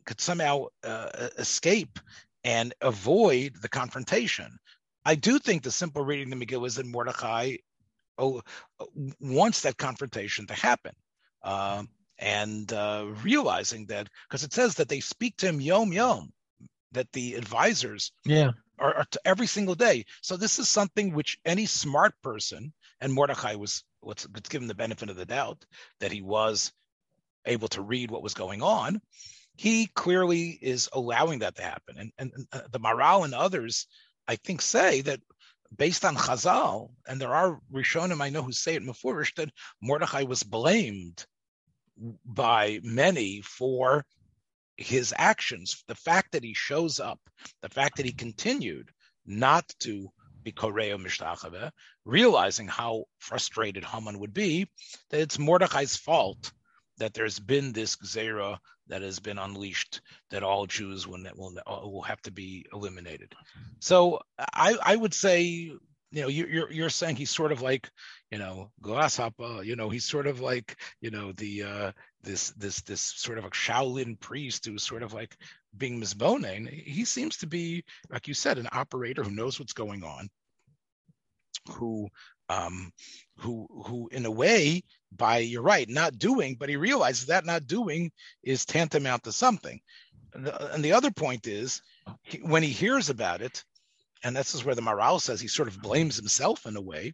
could 0.05 0.19
somehow 0.19 0.65
uh, 0.83 1.29
escape 1.37 1.97
and 2.43 2.73
avoid 2.81 3.53
the 3.61 3.69
confrontation. 3.69 4.51
I 5.05 5.15
do 5.15 5.39
think 5.39 5.63
the 5.63 5.71
simple 5.71 6.03
reading 6.03 6.33
of 6.33 6.37
the 6.37 6.45
Megillah 6.45 6.67
is 6.67 6.75
that 6.75 6.85
Mordecai 6.85 7.55
oh, 8.17 8.41
wants 9.21 9.61
that 9.61 9.77
confrontation 9.77 10.45
to 10.47 10.53
happen. 10.55 10.91
Um, 11.41 11.87
and 12.19 12.71
uh, 12.73 13.05
realizing 13.23 13.85
that 13.87 14.07
because 14.27 14.43
it 14.43 14.53
says 14.53 14.75
that 14.75 14.89
they 14.89 14.99
speak 14.99 15.37
to 15.37 15.47
him 15.47 15.61
yom 15.61 15.93
yom, 15.93 16.31
that 16.91 17.11
the 17.13 17.35
advisors 17.35 18.11
yeah 18.25 18.51
are, 18.79 18.95
are 18.95 19.05
to 19.11 19.19
every 19.25 19.47
single 19.47 19.75
day. 19.75 20.05
So 20.21 20.37
this 20.37 20.59
is 20.59 20.69
something 20.69 21.13
which 21.13 21.39
any 21.45 21.65
smart 21.65 22.13
person, 22.23 22.73
and 23.01 23.13
Mordechai 23.13 23.55
was 23.55 23.83
let's, 24.01 24.27
let's 24.33 24.49
give 24.49 24.61
him 24.61 24.67
the 24.67 24.75
benefit 24.75 25.09
of 25.09 25.15
the 25.15 25.25
doubt 25.25 25.65
that 25.99 26.11
he 26.11 26.21
was 26.21 26.71
able 27.45 27.67
to 27.69 27.81
read 27.81 28.11
what 28.11 28.23
was 28.23 28.33
going 28.33 28.61
on. 28.61 29.01
He 29.55 29.87
clearly 29.87 30.49
is 30.61 30.89
allowing 30.93 31.39
that 31.39 31.55
to 31.55 31.63
happen, 31.63 31.97
and 31.97 32.11
and, 32.17 32.31
and 32.35 32.47
uh, 32.51 32.61
the 32.71 32.79
Maharal 32.79 33.25
and 33.25 33.33
others, 33.33 33.87
I 34.27 34.35
think, 34.35 34.61
say 34.61 35.01
that 35.01 35.19
based 35.75 36.05
on 36.05 36.15
Chazal, 36.15 36.91
and 37.07 37.19
there 37.19 37.33
are 37.33 37.59
Rishonim 37.73 38.21
I 38.21 38.29
know 38.29 38.41
who 38.41 38.51
say 38.51 38.75
it 38.75 38.83
Mefurish 38.83 39.35
that 39.35 39.51
Mordechai 39.81 40.23
was 40.23 40.43
blamed 40.43 41.25
by 42.25 42.79
many 42.83 43.41
for 43.41 44.05
his 44.75 45.13
actions. 45.17 45.83
The 45.87 45.95
fact 45.95 46.33
that 46.33 46.43
he 46.43 46.53
shows 46.53 46.99
up, 46.99 47.19
the 47.61 47.69
fact 47.69 47.97
that 47.97 48.05
he 48.05 48.13
continued 48.13 48.91
not 49.25 49.67
to 49.79 50.09
be 50.43 50.51
Koreo 50.51 50.97
Mishtachave, 50.97 51.71
realizing 52.05 52.67
how 52.67 53.05
frustrated 53.19 53.83
Haman 53.83 54.19
would 54.19 54.33
be, 54.33 54.67
that 55.09 55.21
it's 55.21 55.39
Mordechai's 55.39 55.97
fault 55.97 56.51
that 56.99 57.13
there's 57.13 57.39
been 57.39 57.73
this 57.73 57.95
Gzera 57.95 58.57
that 58.87 59.01
has 59.01 59.19
been 59.19 59.37
unleashed, 59.37 60.01
that 60.29 60.43
all 60.43 60.65
Jews 60.65 61.05
will, 61.05 61.23
will, 61.35 61.59
will 61.67 62.01
have 62.03 62.21
to 62.21 62.31
be 62.31 62.65
eliminated. 62.73 63.33
So 63.79 64.21
I, 64.39 64.77
I 64.81 64.95
would 64.95 65.13
say, 65.13 65.71
you 66.11 66.21
know, 66.21 66.27
you're, 66.27 66.71
you're 66.71 66.89
saying 66.89 67.15
he's 67.15 67.31
sort 67.31 67.51
of 67.51 67.61
like, 67.61 67.89
you 68.31 68.37
know, 68.37 68.71
Grasshopper, 68.81 69.61
you 69.63 69.75
know, 69.75 69.89
he's 69.89 70.05
sort 70.05 70.27
of 70.27 70.39
like, 70.39 70.77
you 71.01 71.11
know, 71.11 71.31
the, 71.33 71.63
uh, 71.63 71.91
this, 72.23 72.51
this, 72.51 72.81
this 72.81 73.01
sort 73.01 73.37
of 73.37 73.45
a 73.45 73.49
Shaolin 73.49 74.19
priest 74.19 74.65
who's 74.65 74.83
sort 74.83 75.03
of 75.03 75.13
like 75.13 75.35
being 75.77 75.99
misboning. 75.99 76.69
He 76.69 77.05
seems 77.05 77.37
to 77.37 77.47
be, 77.47 77.83
like 78.09 78.27
you 78.27 78.33
said, 78.33 78.57
an 78.57 78.69
operator 78.71 79.23
who 79.23 79.31
knows 79.31 79.59
what's 79.59 79.73
going 79.73 80.03
on, 80.03 80.29
who 81.71 82.09
um, 82.49 82.91
who 83.37 83.67
who 83.85 84.07
in 84.11 84.25
a 84.25 84.31
way 84.31 84.83
by 85.11 85.39
you're 85.39 85.61
right 85.61 85.87
not 85.89 86.17
doing 86.17 86.55
but 86.59 86.69
he 86.69 86.75
realizes 86.75 87.27
that 87.27 87.45
not 87.45 87.67
doing 87.67 88.11
is 88.43 88.65
tantamount 88.65 89.23
to 89.23 89.31
something 89.31 89.79
and 90.33 90.45
the, 90.45 90.73
and 90.73 90.83
the 90.83 90.93
other 90.93 91.11
point 91.11 91.47
is 91.47 91.81
he, 92.23 92.37
when 92.39 92.63
he 92.63 92.69
hears 92.69 93.09
about 93.09 93.41
it 93.41 93.63
and 94.23 94.35
this 94.35 94.55
is 94.55 94.63
where 94.63 94.75
the 94.75 94.81
Maharal 94.81 95.21
says 95.21 95.39
he 95.39 95.47
sort 95.47 95.67
of 95.67 95.81
blames 95.81 96.15
himself 96.15 96.65
in 96.65 96.75
a 96.75 96.81
way 96.81 97.13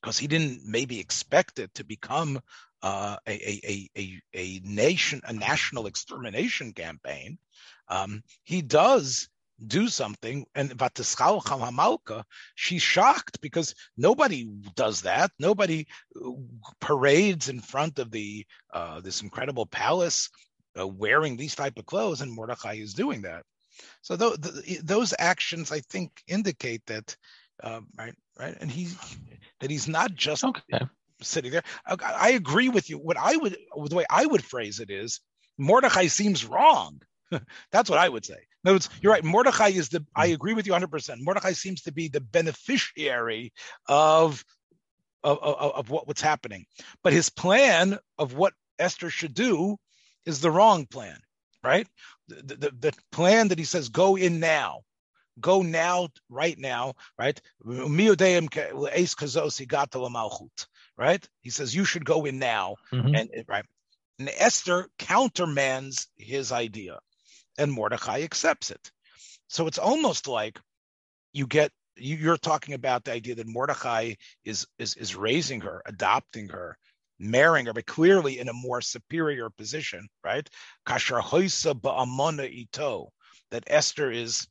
because 0.00 0.18
he 0.18 0.26
didn't 0.26 0.62
maybe 0.64 1.00
expect 1.00 1.58
it 1.58 1.72
to 1.74 1.84
become 1.84 2.40
uh, 2.82 3.16
a, 3.26 3.32
a, 3.32 3.88
a, 3.96 4.20
a 4.34 4.60
nation 4.64 5.20
a 5.24 5.32
national 5.32 5.86
extermination 5.86 6.72
campaign 6.72 7.38
um, 7.88 8.22
he 8.44 8.62
does 8.62 9.28
do 9.66 9.88
something 9.88 10.46
and 10.54 10.70
Vatischal 10.70 11.42
Hamalka, 11.42 12.22
she's 12.54 12.82
shocked 12.82 13.40
because 13.40 13.74
nobody 13.96 14.48
does 14.76 15.02
that. 15.02 15.32
Nobody 15.38 15.86
uh, 16.16 16.30
parades 16.80 17.48
in 17.48 17.60
front 17.60 17.98
of 17.98 18.10
the 18.10 18.46
uh, 18.72 19.00
this 19.00 19.22
incredible 19.22 19.66
palace 19.66 20.30
uh, 20.78 20.86
wearing 20.86 21.36
these 21.36 21.54
type 21.54 21.78
of 21.78 21.86
clothes, 21.86 22.20
and 22.20 22.32
Mordechai 22.32 22.74
is 22.74 22.94
doing 22.94 23.22
that. 23.22 23.44
So 24.02 24.16
th- 24.16 24.64
th- 24.64 24.80
those 24.80 25.14
actions, 25.18 25.72
I 25.72 25.80
think, 25.80 26.10
indicate 26.26 26.84
that 26.86 27.16
uh, 27.62 27.80
right, 27.96 28.14
right, 28.38 28.56
and 28.60 28.70
he 28.70 28.88
that 29.60 29.70
he's 29.70 29.88
not 29.88 30.14
just 30.14 30.44
okay. 30.44 30.86
sitting 31.22 31.50
there. 31.50 31.64
I, 31.86 31.96
I 32.02 32.28
agree 32.30 32.68
with 32.68 32.88
you. 32.88 32.98
What 32.98 33.16
I 33.16 33.36
would, 33.36 33.56
the 33.86 33.96
way 33.96 34.06
I 34.08 34.26
would 34.26 34.44
phrase 34.44 34.80
it 34.80 34.90
is, 34.90 35.20
Mordechai 35.58 36.06
seems 36.06 36.44
wrong 36.44 37.00
That's 37.72 37.90
what 37.90 37.98
I 37.98 38.08
would 38.08 38.24
say. 38.24 38.38
In 38.64 38.72
words, 38.72 38.88
you're 39.00 39.12
right. 39.12 39.24
Mordechai 39.24 39.68
is 39.68 39.88
the. 39.88 40.04
I 40.14 40.26
agree 40.26 40.54
with 40.54 40.66
you 40.66 40.72
100. 40.72 40.90
percent 40.90 41.20
Mordechai 41.22 41.52
seems 41.52 41.82
to 41.82 41.92
be 41.92 42.08
the 42.08 42.20
beneficiary 42.20 43.52
of 43.88 44.44
of, 45.24 45.38
of, 45.38 45.72
of 45.74 45.90
what, 45.90 46.06
what's 46.06 46.20
happening, 46.20 46.66
but 47.02 47.12
his 47.12 47.28
plan 47.28 47.98
of 48.18 48.34
what 48.34 48.54
Esther 48.78 49.10
should 49.10 49.34
do 49.34 49.76
is 50.24 50.40
the 50.40 50.50
wrong 50.50 50.86
plan, 50.86 51.18
right? 51.62 51.88
The, 52.28 52.56
the, 52.56 52.72
the 52.78 52.92
plan 53.10 53.48
that 53.48 53.58
he 53.58 53.64
says 53.64 53.88
go 53.88 54.16
in 54.16 54.40
now, 54.40 54.82
go 55.40 55.62
now, 55.62 56.08
right 56.28 56.58
now, 56.58 56.94
right? 57.18 57.40
Right? 60.96 61.28
He 61.40 61.50
says 61.50 61.74
you 61.74 61.84
should 61.84 62.04
go 62.04 62.24
in 62.24 62.38
now, 62.38 62.76
mm-hmm. 62.92 63.14
and 63.14 63.30
right. 63.48 63.64
And 64.18 64.30
Esther 64.36 64.88
countermands 64.98 66.08
his 66.16 66.50
idea 66.50 66.98
and 67.56 67.72
Mordechai 67.72 68.22
accepts 68.22 68.70
it. 68.70 68.90
So 69.48 69.66
it's 69.66 69.78
almost 69.78 70.28
like 70.28 70.58
you 71.32 71.46
get 71.46 71.72
you're 71.96 72.36
talking 72.36 72.74
about 72.74 73.04
the 73.04 73.12
idea 73.12 73.34
that 73.34 73.46
Mordechai 73.46 74.14
is 74.44 74.66
is 74.78 74.96
is 74.96 75.16
raising 75.16 75.60
her, 75.62 75.82
adopting 75.84 76.48
her, 76.48 76.78
marrying 77.18 77.66
her, 77.66 77.72
but 77.72 77.86
clearly 77.86 78.38
in 78.38 78.48
a 78.48 78.52
more 78.52 78.80
superior 78.80 79.50
position, 79.50 80.08
right? 80.24 80.48
Kasher 80.86 81.20
hoisa 81.20 81.74
ba'amona 81.74 82.50
ito, 82.50 83.10
that 83.50 83.64
Esther 83.66 84.10
is 84.10 84.46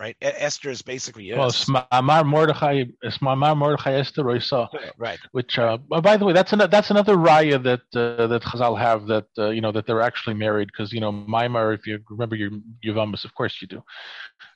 right? 0.00 0.16
Esther 0.22 0.70
is 0.70 0.80
basically 0.80 1.24
yes. 1.24 1.38
Well, 1.38 1.50
Smamar 1.50 2.24
Mordechai, 2.24 2.84
Smamar 3.04 3.56
Mordechai 3.56 3.92
Esther 3.92 4.24
Roisa. 4.24 4.66
Right. 4.96 5.18
Which, 5.32 5.58
uh, 5.58 5.76
by 5.76 6.16
the 6.16 6.24
way, 6.24 6.32
that's 6.32 6.52
another 6.52 6.70
that's 6.70 6.90
another 6.90 7.16
raya 7.16 7.62
that 7.62 7.82
uh, 7.94 8.26
that 8.26 8.42
Chazal 8.42 8.78
have 8.78 9.06
that 9.06 9.26
uh, 9.38 9.50
you 9.50 9.60
know 9.60 9.70
that 9.72 9.86
they're 9.86 10.00
actually 10.00 10.34
married 10.34 10.68
because 10.72 10.92
you 10.92 11.00
know 11.00 11.12
Maimar, 11.12 11.74
if 11.74 11.86
you 11.86 12.00
remember 12.08 12.34
your 12.34 12.50
Yuvamas, 12.84 13.24
of 13.24 13.34
course 13.34 13.58
you 13.60 13.68
do. 13.68 13.82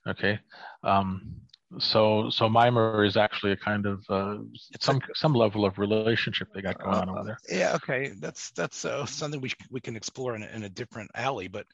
Okay. 0.08 0.40
Um, 0.82 1.36
so 1.78 2.30
so 2.30 2.48
Maimar 2.48 3.06
is 3.06 3.16
actually 3.16 3.52
a 3.52 3.56
kind 3.56 3.86
of 3.86 4.04
uh, 4.08 4.38
some 4.80 4.96
a, 4.96 5.14
some 5.14 5.34
level 5.34 5.64
of 5.64 5.78
relationship 5.78 6.48
they 6.54 6.62
got 6.62 6.78
going 6.78 6.94
on 6.94 7.08
over 7.08 7.24
there. 7.24 7.38
Yeah. 7.48 7.74
Okay. 7.76 8.12
That's 8.18 8.50
that's 8.50 8.84
uh, 8.84 9.06
something 9.06 9.40
we 9.40 9.52
we 9.70 9.80
can 9.80 9.96
explore 9.96 10.34
in 10.36 10.42
a, 10.42 10.46
in 10.46 10.64
a 10.64 10.68
different 10.68 11.10
alley, 11.14 11.48
but 11.48 11.66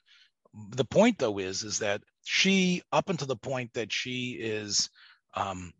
the 0.71 0.85
point 0.85 1.19
though 1.19 1.39
is 1.39 1.63
is 1.63 1.79
that 1.79 2.03
she 2.25 2.83
up 2.93 3.09
until 3.09 3.27
the 3.27 3.37
point 3.37 3.73
that 3.75 3.93
she 3.93 4.33
is 4.41 4.91
um, 5.35 5.73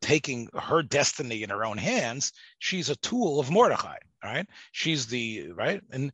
taking 0.00 0.48
her 0.54 0.82
destiny 0.82 1.42
in 1.42 1.50
her 1.50 1.64
own 1.64 1.78
hands 1.78 2.32
she's 2.58 2.90
a 2.90 2.96
tool 2.96 3.40
of 3.40 3.50
mordechai 3.50 3.96
right 4.24 4.46
she's 4.72 5.06
the 5.06 5.50
right 5.52 5.80
and 5.90 6.12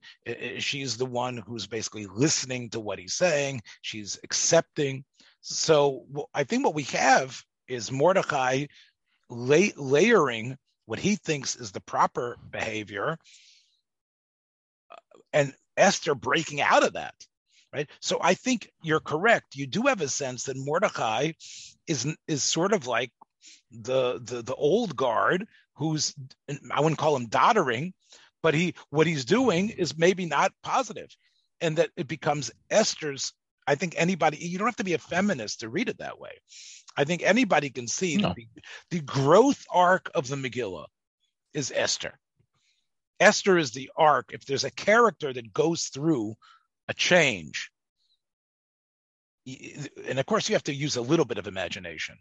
she's 0.59 0.97
the 0.97 1.07
one 1.07 1.37
who's 1.47 1.67
basically 1.67 2.07
listening 2.07 2.69
to 2.71 2.81
what 2.81 2.99
he's 2.99 3.15
saying 3.15 3.61
she's 3.83 4.19
accepting 4.25 5.05
so 5.47 6.27
i 6.35 6.45
think 6.45 6.65
what 6.65 6.75
we 6.75 6.85
have 6.85 7.43
is 7.67 7.91
Mordecai 7.91 8.67
lay, 9.31 9.73
layering 9.77 10.57
what 10.87 10.99
he 10.99 11.17
thinks 11.17 11.57
is 11.57 11.73
the 11.73 11.81
proper 11.81 12.37
behavior 12.51 13.19
uh, 14.91 15.19
and 15.33 15.55
esther 15.77 16.15
breaking 16.15 16.61
out 16.61 16.85
of 16.85 16.95
that 16.95 17.15
right? 17.75 17.91
So 18.01 18.19
I 18.23 18.35
think 18.35 18.71
you're 18.83 19.01
correct. 19.01 19.57
You 19.57 19.67
do 19.67 19.83
have 19.83 20.01
a 20.01 20.09
sense 20.09 20.45
that 20.45 20.57
Mordecai 20.57 21.33
is 21.87 22.07
is 22.29 22.43
sort 22.43 22.73
of 22.73 22.87
like 22.87 23.11
the 23.71 24.21
the 24.23 24.43
the 24.43 24.55
old 24.55 24.97
guard 24.97 25.47
who's 25.75 26.15
I 26.71 26.81
wouldn't 26.81 26.99
call 26.99 27.17
him 27.17 27.27
doddering, 27.27 27.93
but 28.43 28.55
he 28.55 28.75
what 28.91 29.07
he's 29.07 29.25
doing 29.25 29.71
is 29.71 29.99
maybe 29.99 30.25
not 30.25 30.53
positive, 30.63 31.09
and 31.61 31.77
that 31.79 31.91
it 31.97 32.09
becomes 32.09 32.53
Esther's. 32.71 33.33
I 33.67 33.75
think 33.75 33.95
anybody 33.97 34.39
you 34.39 34.59
don't 34.59 34.69
have 34.69 34.77
to 34.77 34.85
be 34.85 34.95
a 34.95 34.99
feminist 34.99 35.61
to 35.61 35.69
read 35.69 35.89
it 35.89 35.99
that 35.99 36.19
way. 36.19 36.33
I 36.97 37.05
think 37.05 37.23
anybody 37.23 37.71
can 37.71 37.89
see 37.89 38.17
no. 38.17 38.35
the, 38.37 38.47
the 38.91 39.01
growth 39.01 39.65
arc 39.71 40.11
of 40.15 40.29
the 40.29 40.37
Megillah 40.37 40.87
is 41.53 41.73
Esther. 41.75 42.19
Esther 43.21 43.59
is 43.59 43.73
the 43.73 43.91
arc. 43.97 44.31
If 44.33 44.45
there's 44.45 44.65
a 44.65 44.71
character 44.71 45.33
that 45.33 45.53
goes 45.53 45.87
through 45.87 46.35
a 46.89 46.95
change. 46.95 47.71
And 50.09 50.19
of 50.19 50.27
course, 50.27 50.49
you 50.49 50.55
have 50.55 50.65
to 50.65 50.75
use 50.75 50.97
a 50.97 51.03
little 51.03 51.25
bit 51.25 51.39
of 51.39 51.47
imagination, 51.47 52.17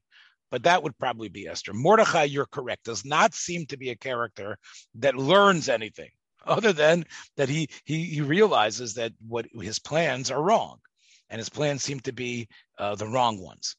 but 0.52 0.64
that 0.64 0.84
would 0.84 0.98
probably 0.98 1.30
be 1.30 1.48
Esther. 1.48 1.74
Mordechai, 1.74 2.24
you're 2.24 2.46
correct, 2.46 2.86
does 2.86 3.06
not 3.06 3.34
seem 3.34 3.66
to 3.68 3.78
be 3.78 3.90
a 3.90 3.96
character 3.96 4.58
that 4.96 5.16
learns 5.16 5.70
anything 5.70 6.10
other 6.46 6.74
than 6.74 7.06
that 7.38 7.50
he 7.50 7.70
he, 7.86 8.04
he 8.04 8.22
realizes 8.22 8.96
that 8.96 9.14
what 9.26 9.46
his 9.54 9.80
plans 9.80 10.32
are 10.32 10.42
wrong, 10.42 10.80
and 11.30 11.40
his 11.40 11.50
plans 11.50 11.84
seem 11.84 12.00
to 12.02 12.12
be 12.12 12.48
uh, 12.78 12.96
the 12.96 13.08
wrong 13.08 13.40
ones. 13.40 13.76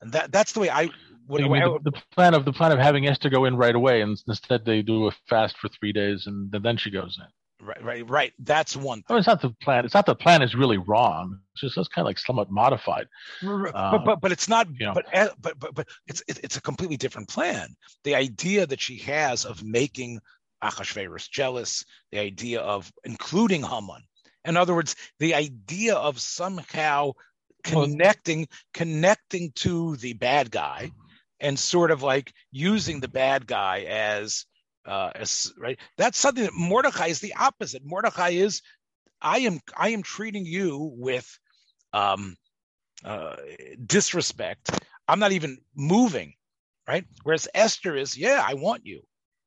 And 0.00 0.12
that 0.12 0.32
that's 0.32 0.52
the 0.52 0.60
way 0.60 0.70
I. 0.70 0.90
What, 1.26 1.42
I 1.42 1.48
mean, 1.48 1.62
I, 1.62 1.68
the, 1.68 1.90
the, 1.90 2.02
plan 2.12 2.34
of 2.34 2.44
the 2.44 2.52
plan 2.52 2.72
of 2.72 2.78
having 2.78 3.06
Esther 3.06 3.30
go 3.30 3.46
in 3.46 3.56
right 3.56 3.74
away, 3.74 4.02
and 4.02 4.18
instead 4.28 4.64
they 4.66 4.82
do 4.82 5.06
a 5.06 5.12
fast 5.28 5.56
for 5.56 5.68
three 5.68 5.92
days, 5.92 6.26
and 6.26 6.52
then 6.52 6.76
she 6.76 6.90
goes 6.90 7.18
in. 7.18 7.26
Right, 7.64 7.82
right, 7.82 8.10
right. 8.10 8.32
That's 8.40 8.76
one. 8.76 8.98
Thing. 8.98 9.04
I 9.08 9.12
mean, 9.14 9.18
it's 9.20 9.26
not 9.26 9.40
the 9.40 9.50
plan. 9.62 9.86
It's 9.86 9.94
not 9.94 10.04
the 10.04 10.14
plan 10.14 10.42
is 10.42 10.54
really 10.54 10.76
wrong. 10.76 11.38
It's 11.54 11.62
just 11.62 11.78
it's 11.78 11.88
kind 11.88 12.04
of 12.04 12.06
like 12.06 12.18
somewhat 12.18 12.50
modified. 12.50 13.06
Right, 13.42 13.72
uh, 13.74 13.92
but 13.92 14.04
but 14.04 14.20
but 14.20 14.32
it's 14.32 14.48
not. 14.48 14.68
You 14.78 14.86
know, 14.86 14.92
but 14.92 15.06
eh, 15.12 15.28
but 15.40 15.58
but 15.58 15.74
but 15.74 15.88
it's 16.06 16.22
it's 16.26 16.56
a 16.56 16.60
completely 16.60 16.98
different 16.98 17.28
plan. 17.28 17.68
The 18.02 18.14
idea 18.14 18.66
that 18.66 18.80
she 18.80 18.98
has 18.98 19.46
of 19.46 19.64
making 19.64 20.20
Achashverosh 20.62 21.30
jealous, 21.30 21.84
the 22.12 22.18
idea 22.18 22.60
of 22.60 22.92
including 23.04 23.62
Haman. 23.62 24.02
In 24.44 24.56
other 24.56 24.74
words, 24.74 24.96
the 25.18 25.34
idea 25.34 25.94
of 25.94 26.20
somehow 26.20 27.12
connecting 27.62 28.46
connecting 28.74 29.50
to 29.52 29.96
the 29.96 30.12
bad 30.12 30.50
guy 30.50 30.90
and 31.40 31.58
sort 31.58 31.90
of 31.90 32.02
like 32.02 32.32
using 32.52 33.00
the 33.00 33.08
bad 33.08 33.46
guy 33.46 33.82
as 33.88 34.44
uh, 34.86 35.10
as, 35.14 35.52
right? 35.58 35.78
That's 35.96 36.18
something 36.18 36.44
that 36.44 36.54
mordecai 36.54 37.06
is 37.06 37.20
the 37.20 37.34
opposite. 37.34 37.82
mordecai 37.84 38.30
is, 38.30 38.62
I 39.20 39.38
am, 39.40 39.60
I 39.76 39.90
am 39.90 40.02
treating 40.02 40.44
you 40.44 40.92
with 40.96 41.26
um, 41.92 42.36
uh, 43.04 43.36
disrespect. 43.86 44.70
I'm 45.08 45.18
not 45.18 45.32
even 45.32 45.58
moving, 45.74 46.34
right? 46.86 47.04
Whereas 47.22 47.48
Esther 47.54 47.96
is, 47.96 48.16
yeah, 48.16 48.44
I 48.46 48.54
want 48.54 48.84
you, 48.84 49.02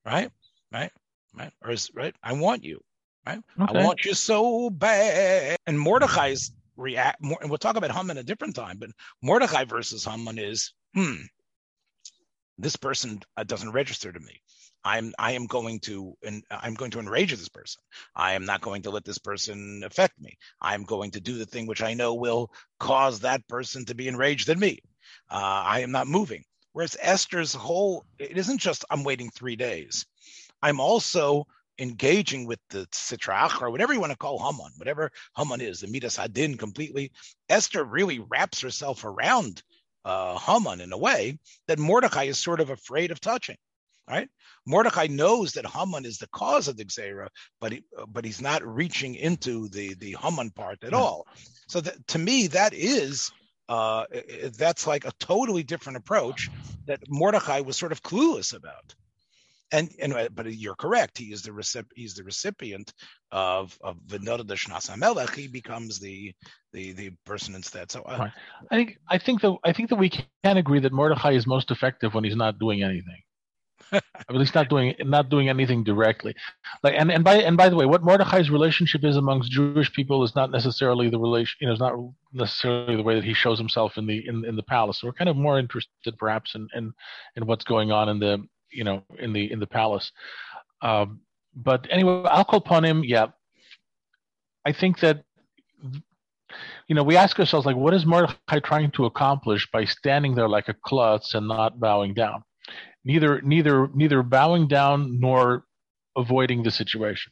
right, 0.05 0.31
right, 0.71 0.91
right, 1.37 1.51
or 1.63 1.71
is 1.71 1.91
right, 1.93 2.15
I 2.23 2.33
want 2.33 2.63
you, 2.63 2.81
Right? 3.27 3.39
Okay. 3.61 3.79
I 3.79 3.83
want 3.83 4.05
you 4.05 4.13
so 4.13 4.69
bad. 4.69 5.57
And 5.67 5.79
Mordechai's 5.79 6.51
react, 6.77 7.21
and 7.21 7.49
we'll 7.49 7.57
talk 7.57 7.75
about 7.75 7.91
Haman 7.91 8.17
a 8.17 8.23
different 8.23 8.55
time, 8.55 8.77
but 8.79 8.89
Mordechai 9.21 9.65
versus 9.65 10.05
Haman 10.05 10.37
is, 10.37 10.73
hmm, 10.93 11.15
this 12.57 12.77
person 12.77 13.19
uh, 13.35 13.43
doesn't 13.43 13.71
register 13.71 14.11
to 14.11 14.19
me. 14.19 14.41
I'm 14.83 15.13
I 15.19 15.33
am 15.33 15.47
going 15.47 15.79
to 15.81 16.15
and 16.23 16.43
I'm 16.49 16.73
going 16.73 16.91
to 16.91 16.99
enrage 16.99 17.31
this 17.31 17.49
person. 17.49 17.81
I 18.15 18.33
am 18.33 18.45
not 18.45 18.61
going 18.61 18.83
to 18.83 18.89
let 18.89 19.03
this 19.03 19.17
person 19.17 19.83
affect 19.83 20.19
me. 20.21 20.37
I'm 20.61 20.83
going 20.83 21.11
to 21.11 21.19
do 21.19 21.37
the 21.37 21.45
thing 21.45 21.67
which 21.67 21.81
I 21.81 21.93
know 21.93 22.13
will 22.13 22.51
cause 22.79 23.19
that 23.19 23.45
person 23.47 23.83
to 23.85 23.95
be 23.95 24.07
enraged 24.07 24.47
at 24.47 24.57
me. 24.57 24.79
Uh, 25.29 25.61
I 25.65 25.81
am 25.81 25.91
not 25.91 26.07
moving. 26.07 26.43
Whereas 26.71 26.95
Esther's 27.01 27.53
whole 27.53 28.05
it 28.17 28.37
isn't 28.37 28.59
just 28.59 28.85
I'm 28.89 29.03
waiting 29.03 29.29
three 29.29 29.57
days. 29.57 30.05
I'm 30.61 30.79
also 30.79 31.47
engaging 31.79 32.45
with 32.45 32.59
the 32.69 32.87
Sitra 32.91 33.61
or 33.61 33.69
whatever 33.69 33.93
you 33.93 33.99
want 33.99 34.11
to 34.11 34.17
call 34.17 34.39
Haman, 34.39 34.71
whatever 34.77 35.11
Haman 35.35 35.61
is, 35.61 35.79
the 35.79 35.87
Midas 35.87 36.17
Hadin 36.17 36.57
completely. 36.57 37.11
Esther 37.49 37.83
really 37.83 38.19
wraps 38.19 38.61
herself 38.61 39.03
around 39.05 39.61
uh, 40.05 40.37
Haman 40.37 40.81
in 40.81 40.93
a 40.93 40.97
way 40.97 41.39
that 41.67 41.79
Mordecai 41.79 42.23
is 42.23 42.37
sort 42.37 42.59
of 42.59 42.69
afraid 42.69 43.11
of 43.11 43.19
touching 43.19 43.57
right? 44.09 44.29
Mordecai 44.65 45.07
knows 45.07 45.53
that 45.53 45.65
Haman 45.65 46.05
is 46.05 46.17
the 46.17 46.27
cause 46.27 46.67
of 46.67 46.77
the 46.77 46.85
Gzera, 46.85 47.27
but 47.59 47.73
he, 47.73 47.83
but 48.07 48.25
he's 48.25 48.41
not 48.41 48.65
reaching 48.65 49.15
into 49.15 49.69
the 49.69 49.95
the 49.95 50.15
Haman 50.21 50.51
part 50.51 50.83
at 50.83 50.93
all. 50.93 51.27
So 51.67 51.81
that, 51.81 52.07
to 52.07 52.19
me, 52.19 52.47
that 52.47 52.73
is 52.73 53.31
uh, 53.69 54.05
that's 54.57 54.87
like 54.87 55.05
a 55.05 55.11
totally 55.19 55.63
different 55.63 55.97
approach 55.97 56.49
that 56.85 56.99
Mordecai 57.09 57.61
was 57.61 57.77
sort 57.77 57.91
of 57.91 58.03
clueless 58.03 58.55
about. 58.55 58.95
And 59.71 59.91
and 59.99 60.13
uh, 60.13 60.29
but 60.33 60.53
you're 60.53 60.75
correct. 60.75 61.17
He 61.17 61.33
is 61.33 61.41
the 61.41 61.51
recip- 61.51 61.91
he's 61.93 62.13
the 62.13 62.23
recipient 62.23 62.93
of 63.31 63.77
of 63.81 63.97
Vinoda 64.07 64.43
Shnas 64.45 64.89
Hamelech. 64.89 65.35
He 65.35 65.47
becomes 65.47 65.99
the 65.99 66.33
the 66.71 66.93
the 66.93 67.11
person 67.25 67.53
instead. 67.53 67.91
So 67.91 68.01
uh, 68.03 68.17
right. 68.17 68.31
I 68.71 68.75
think 68.75 68.97
I 69.09 69.17
think 69.17 69.41
that 69.41 69.55
I 69.65 69.73
think 69.73 69.89
that 69.89 69.97
we 69.97 70.09
can 70.09 70.57
agree 70.57 70.79
that 70.79 70.93
Mordechai 70.93 71.33
is 71.33 71.45
most 71.45 71.69
effective 71.69 72.13
when 72.13 72.23
he's 72.23 72.35
not 72.35 72.59
doing 72.59 72.81
anything 72.81 73.21
at 73.91 74.35
least 74.35 74.55
not 74.55 74.69
doing 74.69 74.95
not 74.99 75.29
doing 75.29 75.49
anything 75.49 75.83
directly. 75.83 76.35
Like 76.83 76.95
and, 76.97 77.11
and 77.11 77.23
by 77.23 77.35
and 77.35 77.55
by 77.55 77.69
the 77.69 77.75
way, 77.75 77.85
what 77.85 78.03
Mordechai's 78.03 78.49
relationship 78.49 79.03
is 79.03 79.15
amongst 79.15 79.51
Jewish 79.51 79.91
people 79.93 80.23
is 80.23 80.35
not 80.35 80.51
necessarily 80.51 81.09
the 81.09 81.19
relation. 81.19 81.57
You 81.61 81.67
know, 81.67 81.73
is 81.73 81.79
not 81.79 81.93
necessarily 82.33 82.95
the 82.95 83.03
way 83.03 83.15
that 83.15 83.23
he 83.23 83.33
shows 83.33 83.57
himself 83.57 83.97
in 83.97 84.05
the 84.05 84.27
in, 84.27 84.45
in 84.45 84.55
the 84.55 84.63
palace. 84.63 84.99
So 84.99 85.07
we're 85.07 85.13
kind 85.13 85.29
of 85.29 85.37
more 85.37 85.59
interested, 85.59 86.17
perhaps, 86.17 86.55
in, 86.55 86.67
in 86.75 86.93
in 87.35 87.45
what's 87.45 87.65
going 87.65 87.91
on 87.91 88.09
in 88.09 88.19
the 88.19 88.45
you 88.71 88.83
know 88.83 89.03
in 89.19 89.33
the 89.33 89.51
in 89.51 89.59
the 89.59 89.67
palace. 89.67 90.11
Um, 90.81 91.21
but 91.55 91.87
anyway, 91.89 92.23
upon 92.57 92.85
him. 92.85 93.03
Yeah, 93.03 93.27
I 94.65 94.73
think 94.73 94.99
that 94.99 95.23
you 96.87 96.95
know, 96.95 97.03
we 97.03 97.17
ask 97.17 97.37
ourselves, 97.39 97.65
like, 97.65 97.75
what 97.75 97.93
is 97.93 98.05
Mordechai 98.05 98.59
trying 98.59 98.91
to 98.91 99.05
accomplish 99.05 99.67
by 99.71 99.83
standing 99.83 100.33
there 100.33 100.47
like 100.47 100.69
a 100.69 100.75
klutz 100.85 101.33
and 101.33 101.47
not 101.47 101.79
bowing 101.79 102.13
down? 102.13 102.43
neither 103.07 103.41
neither 103.41 103.87
neither 103.95 104.21
bowing 104.21 104.67
down 104.67 105.19
nor 105.19 105.63
avoiding 106.17 106.61
the 106.61 106.71
situation 106.71 107.31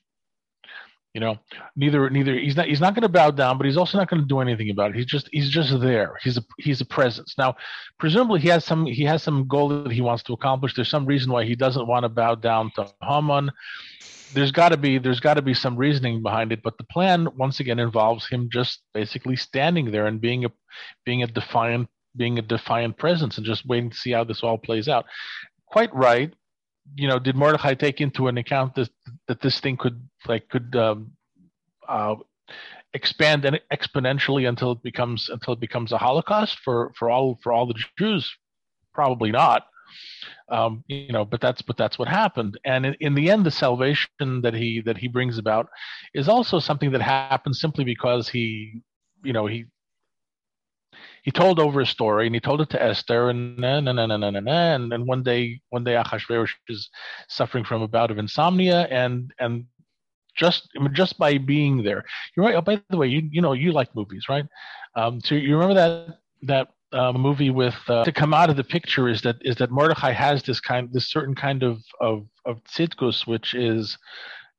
you 1.16 1.22
know 1.22 1.40
neither 1.78 2.10
neither 2.10 2.38
he's 2.38 2.58
not 2.58 2.68
he's 2.68 2.82
not 2.82 2.94
going 2.94 3.02
to 3.02 3.10
bow 3.10 3.32
down 3.32 3.58
but 3.58 3.66
he's 3.66 3.78
also 3.78 3.98
not 3.98 4.10
going 4.10 4.22
to 4.22 4.28
do 4.28 4.42
anything 4.42 4.70
about 4.70 4.92
it. 4.92 4.98
He's 4.98 5.06
just 5.06 5.30
he's 5.32 5.50
just 5.50 5.80
there. 5.80 6.20
He's 6.22 6.38
a 6.38 6.44
he's 6.58 6.82
a 6.82 6.86
presence. 6.86 7.36
Now 7.38 7.56
presumably 7.98 8.42
he 8.42 8.50
has 8.50 8.66
some 8.66 8.86
he 8.86 9.06
has 9.06 9.24
some 9.24 9.48
goal 9.48 9.70
that 9.70 9.94
he 9.94 10.02
wants 10.02 10.24
to 10.24 10.34
accomplish. 10.34 10.76
There's 10.76 10.90
some 10.90 11.06
reason 11.06 11.32
why 11.32 11.46
he 11.46 11.56
doesn't 11.56 11.88
want 11.88 12.04
to 12.04 12.10
bow 12.10 12.36
down 12.36 12.70
to 12.76 12.92
haman. 13.02 13.50
There's 14.34 14.52
got 14.52 14.70
to 14.70 14.78
be 14.78 14.98
there's 14.98 15.22
got 15.22 15.36
to 15.36 15.42
be 15.42 15.54
some 15.54 15.78
reasoning 15.78 16.22
behind 16.22 16.52
it 16.52 16.62
but 16.62 16.78
the 16.78 16.84
plan 16.84 17.30
once 17.38 17.62
again 17.62 17.80
involves 17.80 18.28
him 18.28 18.50
just 18.52 18.82
basically 18.94 19.38
standing 19.38 19.92
there 19.92 20.08
and 20.08 20.20
being 20.20 20.44
a 20.44 20.52
being 21.06 21.24
a 21.24 21.28
defiant 21.28 21.88
being 22.18 22.40
a 22.40 22.42
defiant 22.42 22.98
presence 22.98 23.38
and 23.38 23.46
just 23.46 23.66
waiting 23.66 23.90
to 23.90 23.96
see 23.96 24.12
how 24.12 24.26
this 24.26 24.44
all 24.44 24.58
plays 24.58 24.90
out. 24.90 25.06
Quite 25.68 25.94
right. 25.96 26.34
You 26.94 27.08
know, 27.08 27.20
did 27.20 27.36
Mordechai 27.36 27.74
take 27.74 28.00
into 28.02 28.28
an 28.28 28.38
account 28.38 28.76
that 28.76 28.90
that 29.28 29.42
this 29.42 29.60
thing 29.60 29.78
could 29.78 30.02
like 30.28 30.48
could 30.50 30.76
um, 30.76 31.12
uh, 31.88 32.16
expand 32.94 33.44
exponentially 33.72 34.48
until 34.48 34.72
it 34.74 34.84
becomes 34.84 35.30
until 35.30 35.54
it 35.54 35.60
becomes 35.60 35.92
a 35.92 35.98
Holocaust 35.98 36.60
for 36.64 36.94
for 36.98 37.10
all 37.10 37.40
for 37.44 37.52
all 37.52 37.66
the 37.68 37.76
Jews? 37.98 38.32
Probably 38.94 39.32
not. 39.32 39.66
Um, 40.50 40.84
you 40.88 41.12
know, 41.12 41.26
but 41.26 41.42
that's 41.42 41.62
but 41.62 41.78
that's 41.78 41.98
what 41.98 42.08
happened. 42.08 42.60
And 42.66 42.86
in, 42.86 42.96
in, 43.00 43.16
the 43.16 43.30
end, 43.30 43.46
the 43.46 43.52
salvation 43.52 44.42
that 44.42 44.54
he 44.54 44.82
that 44.82 44.98
he 44.98 45.08
brings 45.08 45.38
about 45.38 45.68
is 46.14 46.28
also 46.28 46.60
something 46.60 46.92
that 46.92 47.02
happens 47.02 47.60
simply 47.60 47.84
because 47.84 48.30
he, 48.30 48.82
you 49.24 49.34
know, 49.34 49.48
he 49.48 49.66
he 51.26 51.32
told 51.32 51.60
over 51.60 51.82
a 51.82 51.86
story 51.88 52.28
and 52.28 52.36
he 52.36 52.40
told 52.40 52.62
it 52.62 52.70
to 52.70 52.82
Esther 52.82 53.32
and 53.32 53.64
and 53.66 53.90
and 53.90 54.00
and 54.00 54.12
and, 54.12 54.24
and, 54.24 54.48
and, 54.48 54.94
and 54.94 55.08
one 55.08 55.24
day 55.24 55.60
one 55.70 55.84
day 55.84 55.94
Achashverosh 55.94 56.52
is 56.70 56.90
suffering 57.28 57.66
from 57.66 57.82
a 57.82 57.88
bout 57.88 58.12
of 58.12 58.20
insomnia 58.20 58.88
and 58.92 59.34
and 59.40 59.66
just 60.36 60.70
just 60.94 61.18
by 61.18 61.40
being 61.40 61.84
there. 61.84 62.04
You're 62.36 62.46
right. 62.46 62.56
Oh, 62.56 62.62
by 62.62 62.80
the 62.90 62.98
way, 62.98 63.08
you 63.08 63.28
you 63.32 63.42
know 63.42 63.54
you 63.54 63.72
like 63.72 63.96
movies, 63.96 64.26
right? 64.30 64.46
Um, 64.96 65.20
so 65.20 65.34
you 65.34 65.58
remember 65.58 65.74
that 65.74 66.20
that 66.44 66.68
uh, 66.94 67.12
movie 67.14 67.50
with 67.50 67.76
uh, 67.88 68.04
to 68.04 68.12
come 68.12 68.34
out 68.34 68.52
of 68.52 68.56
the 68.56 68.64
picture 68.64 69.10
is 69.10 69.24
that 69.24 69.38
is 69.42 69.56
that 69.56 69.72
Mordechai 69.72 70.12
has 70.12 70.44
this 70.44 70.60
kind 70.60 70.94
this 70.94 71.10
certain 71.10 71.34
kind 71.34 71.64
of 71.64 71.82
of 72.02 72.28
of 72.46 72.64
tzidkus, 72.66 73.26
which 73.26 73.56
is 73.56 73.98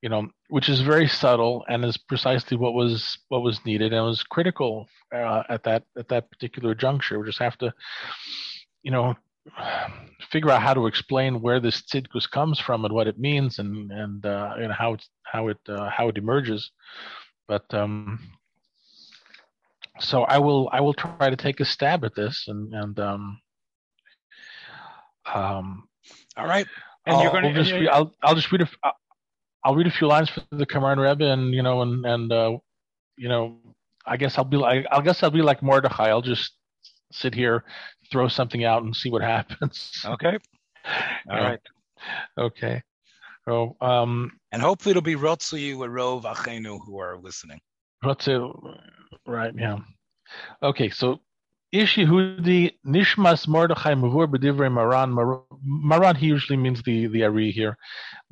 you 0.07 0.11
know, 0.11 0.29
which 0.51 0.69
is 0.69 0.83
very 0.83 1.09
subtle 1.09 1.65
and 1.69 1.85
is 1.85 1.97
precisely 1.97 2.57
what 2.57 2.75
was 2.75 3.19
what 3.27 3.43
was 3.43 3.59
needed 3.67 3.93
and 3.93 4.05
was 4.05 4.23
critical 4.23 4.87
uh, 5.13 5.43
at 5.49 5.65
that 5.65 5.83
at 5.99 6.07
that 6.07 6.31
particular 6.31 6.77
juncture. 6.77 7.19
We 7.19 7.27
just 7.27 7.41
have 7.41 7.59
to, 7.59 7.75
you 8.85 8.93
know, 8.93 9.17
figure 10.31 10.53
out 10.53 10.63
how 10.63 10.75
to 10.75 10.87
explain 10.87 11.41
where 11.41 11.59
this 11.59 11.83
tzidkus 11.83 12.31
comes 12.31 12.61
from 12.61 12.85
and 12.85 12.95
what 12.95 13.09
it 13.09 13.19
means 13.19 13.59
and 13.59 13.91
and 13.91 14.25
uh, 14.25 14.55
and 14.57 14.73
how 14.73 14.95
it 14.95 15.05
how 15.25 15.49
it 15.49 15.59
uh, 15.69 15.91
how 15.91 16.07
it 16.07 16.19
emerges. 16.19 16.71
But 17.49 17.65
um, 17.75 18.21
so 19.99 20.23
I 20.23 20.39
will 20.39 20.69
I 20.71 20.83
will 20.83 20.95
try 20.95 21.31
to 21.31 21.37
take 21.37 21.59
a 21.59 21.65
stab 21.65 22.05
at 22.05 22.15
this 22.15 22.45
and 22.47 22.73
and 22.73 23.01
um, 23.01 23.41
um, 25.35 25.89
all 26.37 26.47
right. 26.47 26.69
And 27.07 27.17
I'll, 27.17 27.23
you're 27.25 27.33
going 27.33 27.53
to 27.53 27.61
just 27.61 27.73
I'll 27.91 28.15
I'll 28.23 28.37
just 28.37 28.53
read 28.53 28.63
a 28.63 28.69
I'll 29.67 29.75
read 29.75 29.89
a 29.89 29.91
few 29.91 30.07
lines 30.07 30.31
for 30.31 30.43
the 30.53 30.65
Kamarno 30.65 31.11
Rebbe, 31.11 31.25
and 31.25 31.53
you 31.53 31.61
know, 31.61 31.83
and 31.83 32.07
and 32.07 32.33
uh, 32.33 32.57
you 33.17 33.29
know, 33.29 33.59
I 34.07 34.17
guess 34.17 34.39
I'll 34.39 34.45
be 34.45 34.57
like, 34.57 34.87
I 34.93 35.01
guess 35.01 35.25
I'll 35.25 35.31
be 35.33 35.43
like 35.43 35.61
Mordechai. 35.61 36.09
I'll 36.09 36.23
just 36.23 36.53
sit 37.11 37.35
here, 37.35 37.65
throw 38.13 38.29
something 38.29 38.63
out, 38.63 38.85
and 38.85 38.95
see 38.95 39.11
what 39.11 39.23
happens. 39.35 39.91
Okay. 40.05 40.39
All 41.29 41.41
right. 41.41 41.59
Okay. 42.39 42.81
So, 43.45 43.77
um, 43.81 44.39
and 44.53 44.63
hopefully 44.63 44.93
it'll 44.93 45.03
be 45.03 45.17
Rotsu 45.17 45.85
and 45.85 45.93
Rov 45.93 46.23
Achenu 46.23 46.79
who 46.87 47.01
are 47.01 47.19
listening. 47.19 47.59
Rotsu, 48.05 48.79
right? 49.27 49.53
Yeah. 49.57 49.79
Okay. 50.63 50.91
So 50.91 51.21
Ish 51.81 51.97
Yehudi 51.97 52.73
Nishmas 52.87 53.47
Mordechai 53.47 53.95
Mavur 53.95 54.27
B'divrei 54.27 54.73
Maran. 54.73 55.13
Maran 55.63 56.17
he 56.17 56.27
usually 56.27 56.57
means 56.57 56.83
the 56.83 57.07
the 57.07 57.25
Ari 57.25 57.51
here. 57.51 57.77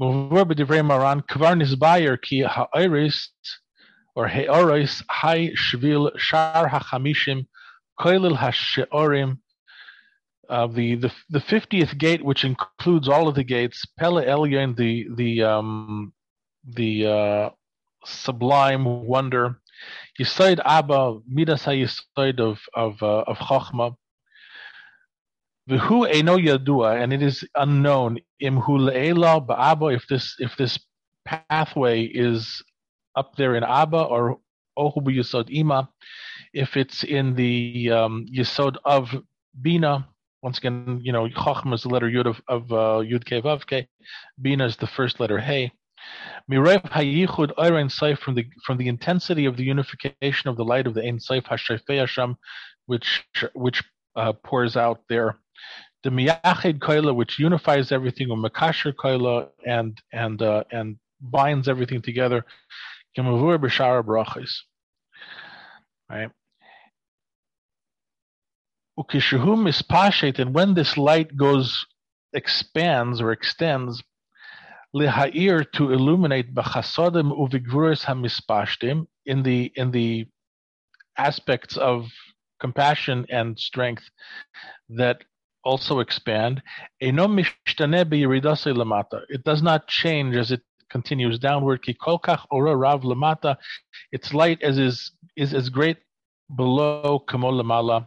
Mavur 0.01 0.45
B'divrei 0.45 0.85
Maran 0.85 1.21
Kvar 1.23 1.55
Nizbayer 1.55 2.21
Ki 2.21 2.41
Ha'oris 2.41 3.31
or 4.17 4.29
He'oris 4.29 5.03
Hai 5.11 5.51
Shvil 5.51 6.11
Shar 6.17 6.69
HaChamishim 6.69 7.47
Koilil 8.01 8.37
HaShe'orim 8.39 9.39
uh, 10.49 10.67
the 10.67 10.95
the 10.97 11.13
the 11.31 11.41
fiftieth 11.41 11.97
gate, 11.99 12.25
which 12.25 12.45
includes 12.45 13.09
all 13.09 13.29
of 13.29 13.35
the 13.35 13.45
gates, 13.45 13.85
Pele 13.99 14.25
Elyon, 14.25 14.77
the 14.77 15.07
the 15.17 15.43
um, 15.43 16.13
the 16.65 17.07
uh, 17.07 17.51
sublime 18.05 19.07
wonder, 19.07 19.61
Yisoid 20.21 20.61
Abba, 20.65 21.19
Midas 21.27 21.65
HaYisoid 21.65 22.39
of, 22.41 22.61
of, 22.75 23.03
uh, 23.03 23.25
of 23.27 23.39
Chochmah, 23.39 23.97
V'hu 25.69 26.13
Eino 26.13 26.39
Yadua, 26.39 27.03
and 27.03 27.13
it 27.13 27.23
is 27.23 27.45
unknown, 27.57 28.19
Imhu 28.43 28.69
Le'ela 28.69 29.45
Ba'abba, 29.45 29.95
if 29.95 30.07
this, 30.09 30.37
if 30.39 30.57
this 30.57 30.79
pathway 31.25 32.03
is 32.05 32.63
up 33.17 33.35
there 33.37 33.57
in 33.57 33.65
Abba 33.65 34.03
or 34.03 34.39
Ohu 34.79 35.01
Yisod 35.01 35.51
Ima, 35.51 35.89
if 36.53 36.77
it's 36.77 37.03
in 37.03 37.35
the 37.35 37.91
um, 37.91 38.27
Yisod 38.33 38.77
of 38.85 39.09
Bina, 39.61 40.07
once 40.43 40.59
again, 40.59 41.01
you 41.03 41.13
know, 41.13 41.29
Chochmah 41.29 41.75
is 41.75 41.83
the 41.83 41.89
letter 41.89 42.09
Yud 42.09 42.27
of, 42.27 42.41
of 42.49 42.71
uh, 42.71 43.03
Yud 43.03 43.25
Ke, 43.25 43.89
Bina 44.41 44.67
is 44.67 44.77
the 44.77 44.87
first 44.87 45.19
letter 45.19 45.39
Hey. 45.39 45.73
Mirev 46.51 46.83
hayichud 46.91 47.55
oirein 47.57 47.91
seif 47.91 48.19
from 48.19 48.35
the 48.35 48.47
from 48.65 48.77
the 48.77 48.89
intensity 48.89 49.47
of 49.47 49.57
the 49.57 49.65
unification 49.65 50.51
of 50.51 50.57
the 50.57 50.65
light 50.65 50.87
of 50.87 50.95
the 50.95 51.03
Ein 51.03 51.19
Seif 51.19 51.45
Hashefei 51.45 51.99
Hashem, 51.99 52.37
which 52.87 53.25
which 53.55 53.83
uh, 54.17 54.33
pours 54.33 54.77
out 54.77 55.01
there. 55.09 55.39
The 56.03 56.11
miyached 56.11 56.81
koila, 56.81 57.15
which 57.15 57.39
unifies 57.39 57.93
everything, 57.93 58.31
or 58.31 58.37
makasher 58.37 58.93
koila, 58.93 59.49
and 59.67 59.99
and 60.13 60.43
uh, 60.43 60.65
and 60.71 60.99
binds 61.21 61.69
everything 61.69 62.03
together. 62.03 62.45
kemavur 63.17 63.59
b'shara 63.59 64.05
brachis. 64.05 64.53
Right. 66.11 66.31
Ukishuhu 68.99 69.57
mispashet, 69.57 70.39
and 70.39 70.55
when 70.55 70.75
this 70.75 70.97
light 70.99 71.37
goes 71.37 71.87
expands 72.35 73.21
or 73.21 73.33
extends, 73.33 74.03
lehair 74.95 75.65
to 75.73 75.93
illuminate 75.93 76.55
b'chasodim 76.55 77.33
uvigvuris 77.33 78.05
hamispashtim 78.05 79.07
in 79.27 79.43
the 79.43 79.73
in 79.77 79.91
the 79.91 80.27
aspects 81.19 81.77
of 81.77 82.07
compassion 82.61 83.27
and 83.31 83.59
strength 83.59 84.05
that 84.89 85.25
also 85.65 86.01
expand. 86.01 86.63
It 87.01 87.17
does 89.45 89.63
not 89.63 89.89
change 89.89 90.37
as 90.37 90.51
it 90.53 90.63
continues 90.91 91.39
downward. 91.39 91.81
Its 94.13 94.35
light 94.35 94.63
as 94.63 94.79
is 94.79 95.13
is 95.37 95.55
as 95.55 95.69
great 95.69 95.99
below 96.55 97.25
kamol 97.29 98.07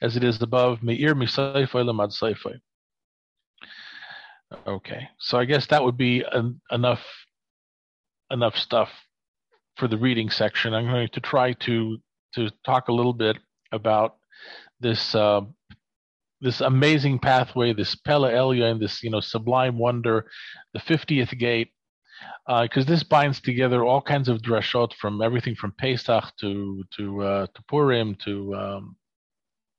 as 0.00 0.16
it 0.16 0.24
is 0.24 0.42
above 0.42 0.82
meir 0.82 1.14
lamad 1.14 2.12
Okay, 4.66 5.08
so 5.18 5.38
I 5.38 5.44
guess 5.44 5.66
that 5.66 5.82
would 5.84 5.96
be 5.96 6.24
enough 6.70 7.04
enough 8.30 8.56
stuff 8.56 8.90
for 9.76 9.88
the 9.88 9.98
reading 9.98 10.30
section. 10.30 10.74
I'm 10.74 10.86
going 10.86 11.08
to 11.12 11.20
try 11.20 11.52
to 11.52 11.98
to 12.34 12.50
talk 12.64 12.88
a 12.88 12.92
little 12.92 13.12
bit 13.12 13.36
about 13.72 14.16
this 14.80 15.14
uh, 15.14 15.42
this 16.40 16.60
amazing 16.60 17.18
pathway, 17.18 17.72
this 17.72 17.94
Pella 17.94 18.32
Elia, 18.32 18.66
and 18.66 18.80
this 18.80 19.02
you 19.02 19.10
know 19.10 19.20
sublime 19.20 19.78
wonder, 19.78 20.26
the 20.72 20.80
50th 20.80 21.36
gate, 21.38 21.70
because 22.46 22.84
uh, 22.84 22.88
this 22.88 23.02
binds 23.02 23.40
together 23.40 23.84
all 23.84 24.02
kinds 24.02 24.28
of 24.28 24.42
drashot 24.42 24.92
from 24.94 25.22
everything 25.22 25.54
from 25.54 25.72
Pesach 25.78 26.24
to 26.40 26.84
to 26.96 27.22
uh, 27.22 27.46
to 27.54 27.62
Purim 27.68 28.14
to 28.24 28.54
um, 28.54 28.96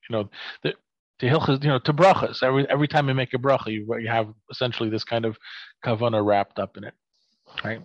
you 0.10 0.16
know 0.16 0.30
the, 0.64 0.74
to 1.20 1.28
hilchas, 1.28 1.64
you 1.64 1.70
know 1.70 1.80
to 1.80 1.94
brachas. 1.94 2.44
Every 2.44 2.70
every 2.70 2.88
time 2.88 3.08
you 3.08 3.14
make 3.14 3.34
a 3.34 3.38
bracha, 3.38 3.68
you, 3.68 3.88
you 4.00 4.08
have 4.08 4.34
essentially 4.52 4.90
this 4.90 5.04
kind 5.04 5.26
of 5.26 5.38
kavana 5.84 6.26
wrapped 6.26 6.60
up 6.60 6.78
in 6.78 6.84
it, 6.84 6.94
right? 7.64 7.82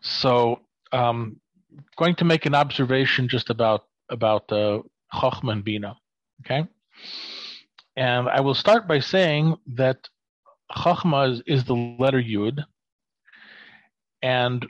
So, 0.00 0.60
um, 0.92 1.40
going 1.96 2.14
to 2.16 2.24
make 2.24 2.46
an 2.46 2.54
observation 2.54 3.28
just 3.28 3.50
about 3.50 3.84
about 4.10 4.50
uh, 4.52 4.80
Chochmah 5.14 5.52
and 5.52 5.64
Bina. 5.64 5.96
Okay, 6.44 6.66
and 7.96 8.28
I 8.28 8.40
will 8.40 8.54
start 8.54 8.88
by 8.88 9.00
saying 9.00 9.56
that 9.74 10.08
Chachma 10.72 11.32
is, 11.32 11.42
is 11.46 11.64
the 11.64 11.74
letter 11.74 12.20
Yud, 12.20 12.64
and 14.22 14.66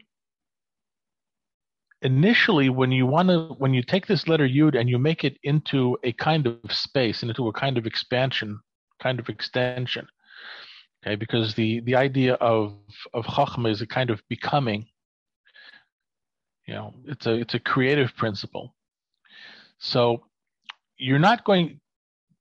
initially 2.03 2.69
when 2.69 2.93
you 2.93 3.07
want 3.07 3.29
to 3.29 3.55
when 3.59 3.75
you 3.75 3.83
take 3.83 4.07
this 4.07 4.29
letter 4.29 4.47
Yud 4.47 4.79
and 4.79 4.89
you 4.89 4.99
make 4.99 5.25
it 5.25 5.39
into 5.43 5.97
a 6.03 6.13
kind 6.13 6.47
of 6.47 6.59
space 6.71 7.23
into 7.23 7.49
a 7.49 7.53
kind 7.53 7.79
of 7.79 7.87
expansion, 7.87 8.61
kind 9.03 9.19
of 9.19 9.29
extension. 9.29 10.07
Okay, 11.03 11.17
because 11.17 11.55
the 11.55 11.81
the 11.81 11.95
idea 11.95 12.35
of 12.35 12.75
of 13.15 13.25
Chachma 13.27 13.71
is 13.71 13.81
a 13.81 13.87
kind 13.87 14.11
of 14.11 14.23
becoming. 14.29 14.87
You 16.67 16.75
know, 16.75 16.95
it's 17.07 17.27
a 17.27 17.35
it's 17.35 17.55
a 17.55 17.61
creative 17.61 18.15
principle. 18.17 18.75
So 19.79 20.25
you're 20.97 21.19
not 21.19 21.45
going 21.45 21.81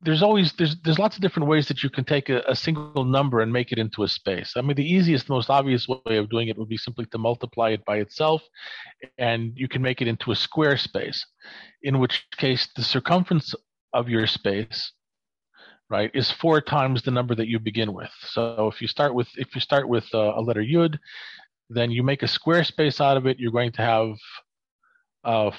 there's 0.06 0.22
always 0.22 0.54
there's 0.54 0.76
there's 0.84 1.00
lots 1.00 1.16
of 1.16 1.22
different 1.22 1.50
ways 1.50 1.68
that 1.68 1.84
you 1.84 1.90
can 1.90 2.06
take 2.06 2.30
a, 2.30 2.42
a, 2.48 2.56
single 2.56 3.04
number 3.04 3.42
and 3.42 3.52
make 3.52 3.72
it 3.72 3.80
into 3.80 4.04
a 4.04 4.08
space. 4.08 4.54
I 4.56 4.62
mean, 4.62 4.76
the 4.76 4.94
easiest, 4.94 5.28
most 5.30 5.50
obvious 5.50 5.88
way 5.88 6.18
of 6.18 6.30
doing 6.30 6.48
it 6.48 6.58
would 6.58 6.70
be 6.70 6.78
simply 6.78 7.06
to 7.08 7.18
multiply 7.18 7.70
it 7.72 7.84
by 7.86 7.98
itself, 7.98 8.42
and 9.18 9.52
you 9.56 9.68
can 9.68 9.82
make 9.82 10.02
it 10.02 10.08
into 10.08 10.32
a 10.32 10.36
square 10.36 10.78
space. 10.78 11.26
In 11.82 12.00
which 12.00 12.26
case, 12.38 12.70
the 12.76 12.84
circumference 12.84 13.54
of 13.94 14.08
your 14.08 14.28
space, 14.28 14.92
right, 15.90 16.12
is 16.14 16.32
four 16.32 16.62
times 16.62 17.02
the 17.02 17.12
number 17.12 17.36
that 17.36 17.48
you 17.48 17.60
begin 17.60 17.92
with. 17.94 18.12
So 18.22 18.70
if 18.72 18.82
you 18.82 18.88
start 18.88 19.14
with 19.16 19.28
if 19.36 19.56
you 19.56 19.62
start 19.62 19.90
with 19.90 20.06
a, 20.14 20.34
a 20.38 20.42
letter 20.42 20.64
yud, 20.64 21.00
then 21.70 21.90
you 21.90 22.04
make 22.04 22.24
a 22.24 22.28
square 22.28 22.64
space 22.64 23.02
out 23.02 23.18
of 23.18 23.26
it. 23.26 23.40
You're 23.40 23.52
going 23.52 23.72
to 23.74 23.82
have 23.82 24.16
uh, 25.24 25.52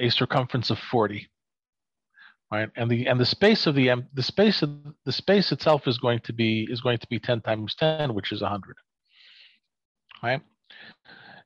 a 0.00 0.08
circumference 0.08 0.70
of 0.70 0.78
40 0.78 1.28
right? 2.54 2.70
And 2.76 2.90
the 2.90 3.06
and 3.06 3.18
the 3.18 3.26
space 3.26 3.66
of 3.66 3.74
the 3.74 3.90
the 4.14 4.22
space 4.22 4.62
of 4.62 4.70
the 5.04 5.12
space 5.12 5.50
itself 5.52 5.88
is 5.88 5.98
going 5.98 6.20
to 6.20 6.32
be 6.32 6.66
is 6.70 6.80
going 6.80 6.98
to 6.98 7.06
be 7.08 7.18
10 7.18 7.40
times 7.40 7.74
10, 7.74 8.14
which 8.14 8.32
is 8.32 8.42
100. 8.42 8.76
Right? 10.22 10.40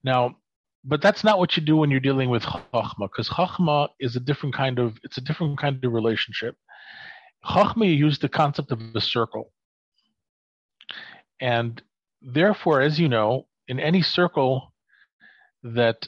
Now, 0.05 0.37
but 0.85 1.03
that's 1.03 1.25
not 1.25 1.39
what 1.39 1.57
you 1.57 1.63
do 1.63 1.77
when 1.77 1.91
you're 1.91 2.09
dealing 2.09 2.31
with 2.31 2.43
chachma, 2.43 3.09
because 3.11 3.29
chachma 3.31 3.89
is 3.99 4.17
a 4.17 4.21
different 4.21 4.55
kind 4.55 4.79
of 4.79 4.99
it's 5.03 5.19
a 5.19 5.23
different 5.23 5.59
kind 5.59 5.83
of 5.83 5.93
relationship. 5.93 6.57
Chachma 7.45 7.87
you 7.87 7.95
use 8.07 8.19
the 8.19 8.29
concept 8.29 8.71
of 8.71 8.81
a 8.95 9.01
circle, 9.01 9.51
and 11.41 11.83
therefore, 12.21 12.81
as 12.83 13.01
you 13.01 13.09
know, 13.09 13.47
in 13.67 13.81
any 13.81 14.03
circle 14.03 14.75
that 15.63 16.07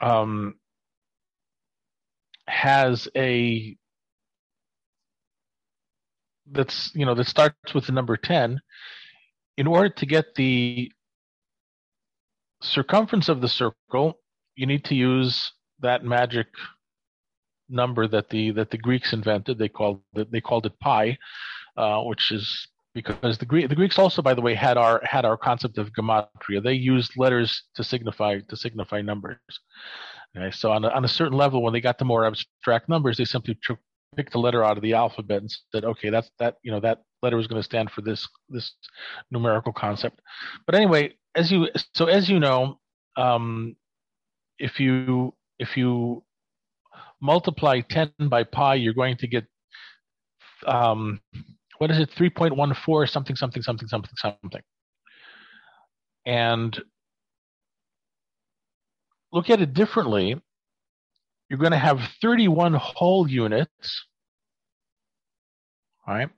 um, 0.00 0.54
has 2.48 3.08
a 3.16 3.76
that's 6.52 6.90
you 6.94 7.04
know 7.04 7.14
that 7.14 7.26
starts 7.26 7.74
with 7.74 7.86
the 7.86 7.92
number 7.92 8.16
10 8.16 8.60
in 9.56 9.66
order 9.66 9.88
to 9.88 10.06
get 10.06 10.34
the 10.34 10.90
circumference 12.62 13.28
of 13.28 13.40
the 13.40 13.48
circle 13.48 14.18
you 14.54 14.66
need 14.66 14.84
to 14.84 14.94
use 14.94 15.52
that 15.80 16.04
magic 16.04 16.46
number 17.68 18.06
that 18.08 18.28
the 18.30 18.50
that 18.52 18.70
the 18.70 18.78
Greeks 18.78 19.12
invented. 19.12 19.58
They 19.58 19.68
called 19.68 20.00
it 20.14 20.30
they 20.30 20.40
called 20.40 20.66
it 20.66 20.78
pi 20.80 21.16
uh, 21.76 22.00
which 22.02 22.32
is 22.32 22.68
because 22.94 23.38
the 23.38 23.46
Greek 23.46 23.68
the 23.68 23.74
Greeks 23.74 23.98
also 23.98 24.22
by 24.22 24.34
the 24.34 24.40
way 24.40 24.54
had 24.54 24.76
our 24.76 25.00
had 25.04 25.24
our 25.24 25.36
concept 25.36 25.78
of 25.78 25.92
gematria. 25.92 26.62
They 26.62 26.74
used 26.74 27.12
letters 27.16 27.62
to 27.74 27.84
signify 27.84 28.40
to 28.40 28.56
signify 28.56 29.02
numbers. 29.02 29.38
Okay 30.36 30.50
so 30.50 30.72
on 30.72 30.84
a, 30.84 30.88
on 30.88 31.04
a 31.04 31.08
certain 31.08 31.36
level 31.36 31.62
when 31.62 31.72
they 31.72 31.80
got 31.80 31.98
to 31.98 32.04
more 32.04 32.24
abstract 32.24 32.88
numbers 32.88 33.16
they 33.16 33.24
simply 33.24 33.58
took 33.62 33.78
picked 34.16 34.34
a 34.34 34.40
letter 34.40 34.64
out 34.64 34.76
of 34.76 34.82
the 34.82 34.94
alphabet 34.94 35.42
and 35.42 35.50
said, 35.72 35.84
okay, 35.84 36.10
that's 36.10 36.30
that 36.38 36.56
you 36.62 36.70
know 36.70 36.80
that 36.80 37.02
letter 37.22 37.38
is 37.38 37.46
going 37.46 37.60
to 37.60 37.66
stand 37.66 37.90
for 37.90 38.02
this 38.02 38.26
this 38.48 38.72
numerical 39.30 39.72
concept. 39.72 40.20
But 40.66 40.74
anyway, 40.74 41.14
as 41.34 41.50
you 41.50 41.68
so 41.94 42.06
as 42.06 42.28
you 42.28 42.40
know, 42.40 42.78
um, 43.16 43.76
if 44.58 44.80
you 44.80 45.34
if 45.58 45.76
you 45.76 46.22
multiply 47.20 47.80
10 47.80 48.12
by 48.28 48.44
pi, 48.44 48.74
you're 48.74 48.94
going 48.94 49.16
to 49.18 49.26
get 49.26 49.46
um, 50.66 51.20
what 51.78 51.90
is 51.90 51.98
it 51.98 52.10
3.14 52.10 53.08
something 53.08 53.36
something 53.36 53.62
something 53.62 53.88
something 53.88 54.10
something. 54.16 54.62
And 56.24 56.78
look 59.32 59.50
at 59.50 59.60
it 59.60 59.74
differently 59.74 60.40
you're 61.48 61.58
going 61.58 61.72
to 61.72 61.78
have 61.78 62.00
31 62.20 62.74
whole 62.74 63.28
units, 63.28 64.06
right? 66.06 66.28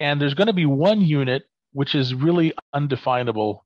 And 0.00 0.20
there's 0.20 0.34
going 0.34 0.46
to 0.46 0.52
be 0.52 0.66
one 0.66 1.00
unit 1.00 1.44
which 1.72 1.94
is 1.94 2.14
really 2.14 2.54
undefinable 2.72 3.64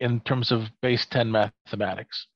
in 0.00 0.20
terms 0.20 0.52
of 0.52 0.68
base 0.82 1.06
10 1.06 1.30
mathematics. 1.32 2.26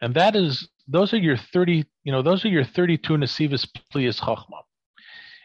And 0.00 0.14
that 0.14 0.36
is 0.36 0.68
those 0.86 1.12
are 1.12 1.18
your 1.18 1.36
30, 1.36 1.84
you 2.04 2.12
know, 2.12 2.22
those 2.22 2.44
are 2.44 2.48
your 2.48 2.64
32 2.64 3.14
Nasivas 3.14 3.68
Plias 3.92 4.20
Chachma. 4.20 4.62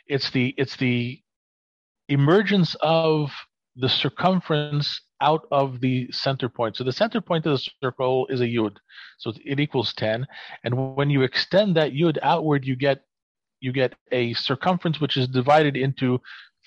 It's 0.08 0.30
the 0.32 0.54
it's 0.58 0.78
the 0.78 1.20
emergence 2.10 2.76
of 2.82 3.32
the 3.76 3.89
circumference 3.89 5.02
out 5.24 5.48
of 5.52 5.80
the 5.80 6.12
center 6.12 6.50
point. 6.50 6.76
So 6.76 6.84
the 6.84 6.92
center 6.92 7.22
point 7.22 7.46
of 7.46 7.54
the 7.54 7.70
circle 7.82 8.28
is 8.28 8.42
a 8.42 8.46
yud, 8.46 8.76
so 9.18 9.32
it 9.44 9.60
equals 9.60 9.94
10. 9.94 10.28
And 10.64 10.96
when 10.96 11.10
you 11.10 11.24
extend 11.24 11.76
that 11.76 11.94
yud 11.94 12.18
outward, 12.22 12.66
you 12.66 12.76
get 12.76 13.04
you 13.62 13.72
get 13.72 13.96
a 14.12 14.34
circumference 14.34 15.00
which 15.00 15.16
is 15.16 15.28
divided 15.30 15.78
into 15.78 16.20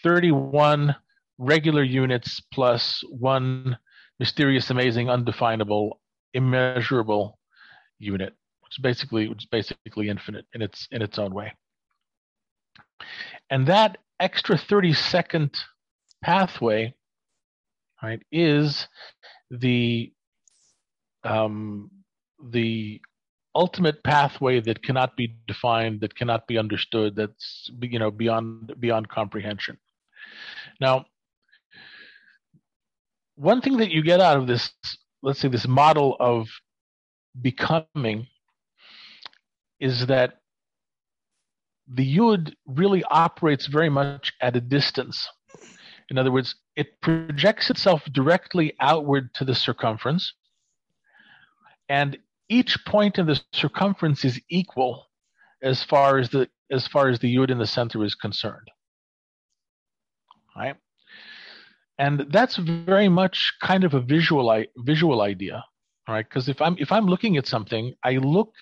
31 0.03 0.97
regular 1.39 1.83
units 1.83 2.41
plus 2.53 3.05
one 3.11 3.77
mysterious, 4.19 4.71
amazing, 4.71 5.11
undefinable, 5.11 6.01
immeasurable 6.33 7.39
unit, 7.99 8.33
which 8.63 8.79
is 8.79 8.83
basically 8.83 9.29
which 9.29 9.43
is 9.43 9.49
basically 9.51 10.09
infinite 10.09 10.47
in 10.55 10.63
its 10.63 10.89
in 10.91 11.03
its 11.03 11.19
own 11.19 11.35
way. 11.35 11.53
And 13.51 13.67
that 13.67 13.99
extra 14.19 14.57
30 14.57 14.95
second 14.95 15.51
pathway 16.23 16.95
right, 18.03 18.21
is 18.31 18.87
the 19.51 20.13
um, 21.25 21.91
the 22.51 23.01
ultimate 23.55 24.05
pathway 24.05 24.61
that 24.61 24.83
cannot 24.83 25.17
be 25.17 25.35
defined, 25.47 26.01
that 26.01 26.15
cannot 26.15 26.47
be 26.47 26.59
understood, 26.59 27.17
that's 27.17 27.71
you 27.81 27.99
know 27.99 28.11
beyond 28.11 28.75
beyond 28.79 29.09
comprehension. 29.09 29.79
Now, 30.81 31.07
one 33.37 33.61
thing 33.61 33.79
that 33.79 33.91
you 33.91 34.03
get 34.03 34.21
out 34.21 34.37
of 34.37 34.47
this 34.47 34.73
let's 35.23 35.41
say 35.41 35.49
this 35.49 35.67
model 35.67 36.17
of 36.21 36.47
becoming 37.43 38.27
is 39.81 40.07
that 40.07 40.39
the 41.93 42.17
yud 42.17 42.55
really 42.67 43.03
operates 43.05 43.67
very 43.67 43.91
much 43.91 44.33
at 44.41 44.57
a 44.57 44.61
distance. 44.61 45.29
In 46.11 46.19
other 46.19 46.33
words, 46.33 46.55
it 46.77 47.01
projects 47.01 47.71
itself 47.71 48.03
directly 48.13 48.75
outward 48.81 49.33
to 49.35 49.45
the 49.45 49.55
circumference, 49.55 50.35
and 51.89 52.19
each 52.49 52.85
point 52.87 53.19
in 53.19 53.27
the 53.27 53.41
circumference 53.53 54.25
is 54.25 54.41
equal 54.49 55.07
as 55.63 55.83
far 55.83 56.19
as 56.19 56.31
the 56.31 56.49
as 56.71 56.87
far 56.87 57.09
as 57.09 57.19
the 57.21 57.35
yud 57.35 57.51
in 57.51 57.59
the 57.59 57.67
center 57.67 58.05
is 58.05 58.15
concerned. 58.15 58.69
Right? 60.57 60.77
And 61.99 62.27
that's 62.31 62.57
very 62.57 63.09
much 63.09 63.55
kind 63.63 63.85
of 63.85 63.95
a 63.95 64.01
visual 64.01 64.65
visual 64.77 65.23
idea, 65.23 65.65
right? 66.09 66.29
Because 66.29 66.49
if 66.49 66.61
I'm 66.61 66.77
if 66.79 66.93
I'm 66.93 67.07
looking 67.07 67.37
at 67.37 67.47
something, 67.47 67.95
I 68.05 68.13
look 68.13 68.53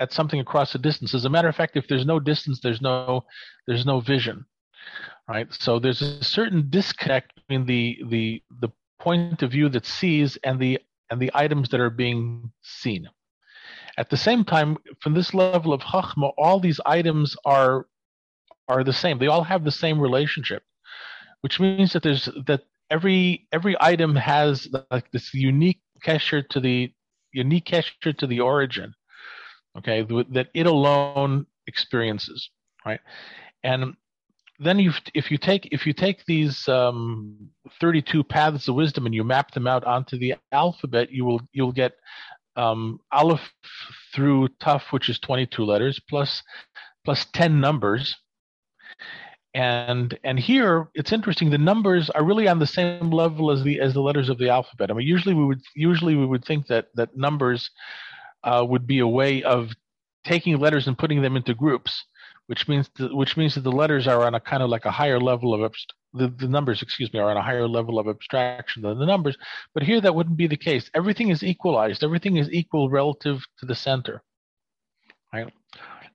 at 0.00 0.12
something 0.12 0.38
across 0.38 0.74
a 0.74 0.78
distance. 0.78 1.14
As 1.14 1.24
a 1.24 1.30
matter 1.30 1.48
of 1.48 1.56
fact, 1.56 1.76
if 1.76 1.88
there's 1.88 2.06
no 2.06 2.20
distance, 2.20 2.60
there's 2.62 2.80
no 2.80 3.24
there's 3.66 3.84
no 3.84 4.00
vision, 4.00 4.46
right? 5.28 5.52
So 5.52 5.80
there's 5.80 6.02
a 6.02 6.22
certain 6.22 6.70
disconnect 6.70 7.37
the 7.48 7.98
the 8.08 8.42
the 8.60 8.68
point 8.98 9.42
of 9.42 9.50
view 9.50 9.68
that 9.70 9.86
sees 9.86 10.36
and 10.44 10.60
the 10.60 10.78
and 11.10 11.20
the 11.20 11.30
items 11.34 11.68
that 11.70 11.80
are 11.80 11.90
being 11.90 12.52
seen. 12.62 13.08
At 13.96 14.10
the 14.10 14.16
same 14.16 14.44
time, 14.44 14.76
from 15.00 15.14
this 15.14 15.34
level 15.34 15.72
of 15.72 15.80
chachma, 15.80 16.32
all 16.38 16.60
these 16.60 16.80
items 16.86 17.36
are 17.44 17.86
are 18.68 18.84
the 18.84 18.92
same. 18.92 19.18
They 19.18 19.26
all 19.26 19.44
have 19.44 19.64
the 19.64 19.70
same 19.70 19.98
relationship, 20.00 20.62
which 21.40 21.58
means 21.58 21.92
that 21.92 22.02
there's 22.02 22.28
that 22.46 22.64
every 22.90 23.46
every 23.52 23.76
item 23.80 24.14
has 24.16 24.68
like 24.90 25.10
this 25.10 25.32
unique 25.34 25.80
kesher 26.04 26.46
to 26.50 26.60
the 26.60 26.92
unique 27.32 27.66
kesher 27.66 28.16
to 28.16 28.26
the 28.26 28.40
origin 28.40 28.94
okay, 29.78 30.02
that 30.30 30.48
it 30.54 30.66
alone 30.66 31.46
experiences, 31.66 32.50
right? 32.84 33.00
And 33.62 33.94
then 34.58 34.78
you, 34.78 34.92
if 35.14 35.30
you 35.30 35.38
take 35.38 35.68
if 35.72 35.86
you 35.86 35.92
take 35.92 36.24
these 36.26 36.66
um, 36.68 37.48
32 37.80 38.24
paths 38.24 38.68
of 38.68 38.74
wisdom 38.74 39.06
and 39.06 39.14
you 39.14 39.22
map 39.24 39.52
them 39.52 39.66
out 39.66 39.84
onto 39.84 40.18
the 40.18 40.34
alphabet, 40.52 41.10
you 41.10 41.24
will 41.24 41.40
you'll 41.52 41.72
get 41.72 41.92
um, 42.56 42.98
aleph 43.12 43.52
through 44.14 44.48
taf, 44.60 44.82
which 44.90 45.08
is 45.08 45.18
22 45.20 45.64
letters 45.64 46.00
plus 46.08 46.42
plus 47.04 47.26
10 47.32 47.60
numbers. 47.60 48.16
And 49.54 50.18
and 50.24 50.38
here 50.38 50.88
it's 50.94 51.12
interesting. 51.12 51.50
The 51.50 51.58
numbers 51.58 52.10
are 52.10 52.24
really 52.24 52.48
on 52.48 52.58
the 52.58 52.66
same 52.66 53.10
level 53.10 53.50
as 53.50 53.62
the 53.62 53.80
as 53.80 53.94
the 53.94 54.00
letters 54.00 54.28
of 54.28 54.38
the 54.38 54.50
alphabet. 54.50 54.90
I 54.90 54.94
mean, 54.94 55.06
usually 55.06 55.34
we 55.34 55.44
would 55.44 55.62
usually 55.74 56.16
we 56.16 56.26
would 56.26 56.44
think 56.44 56.66
that 56.66 56.88
that 56.96 57.16
numbers 57.16 57.70
uh, 58.44 58.64
would 58.68 58.86
be 58.86 58.98
a 58.98 59.06
way 59.06 59.42
of 59.42 59.70
taking 60.24 60.58
letters 60.58 60.86
and 60.86 60.98
putting 60.98 61.22
them 61.22 61.36
into 61.36 61.54
groups, 61.54 62.04
which 62.48 62.66
means 62.66 62.88
which 62.98 63.36
means 63.36 63.54
that 63.54 63.60
the 63.60 63.70
letters 63.70 64.08
are 64.08 64.24
on 64.24 64.34
a 64.34 64.40
kind 64.40 64.62
of 64.62 64.70
like 64.70 64.86
a 64.86 64.90
higher 64.90 65.20
level 65.20 65.52
of 65.52 65.70
abst- 65.70 65.92
the, 66.14 66.28
the 66.28 66.48
numbers, 66.48 66.80
excuse 66.80 67.12
me, 67.12 67.20
are 67.20 67.30
on 67.30 67.36
a 67.36 67.42
higher 67.42 67.68
level 67.68 67.98
of 67.98 68.08
abstraction 68.08 68.82
than 68.82 68.98
the 68.98 69.04
numbers. 69.04 69.36
But 69.74 69.82
here 69.82 70.00
that 70.00 70.14
wouldn't 70.14 70.38
be 70.38 70.46
the 70.46 70.56
case. 70.56 70.90
Everything 70.94 71.28
is 71.28 71.42
equalized. 71.42 72.02
Everything 72.02 72.38
is 72.38 72.50
equal 72.50 72.88
relative 72.88 73.44
to 73.58 73.66
the 73.66 73.74
center, 73.74 74.22
right? 75.30 75.52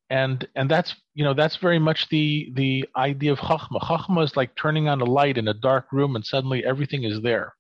And 0.10 0.48
and 0.56 0.69
that's 0.69 0.96
you 1.13 1.24
know 1.24 1.36
that's 1.36 1.58
very 1.58 1.78
much 1.78 2.10
the 2.10 2.52
the 2.56 2.89
idea 2.96 3.32
of 3.32 3.39
chachma. 3.39 3.80
Chachma 3.82 4.24
is 4.24 4.36
like 4.36 4.56
turning 4.56 4.88
on 4.88 5.02
a 5.02 5.06
light 5.06 5.38
in 5.38 5.48
a 5.48 5.54
dark 5.54 5.91
room 5.91 6.15
and 6.15 6.26
suddenly 6.26 6.65
everything 6.65 7.04
is 7.04 7.22
there, 7.22 7.54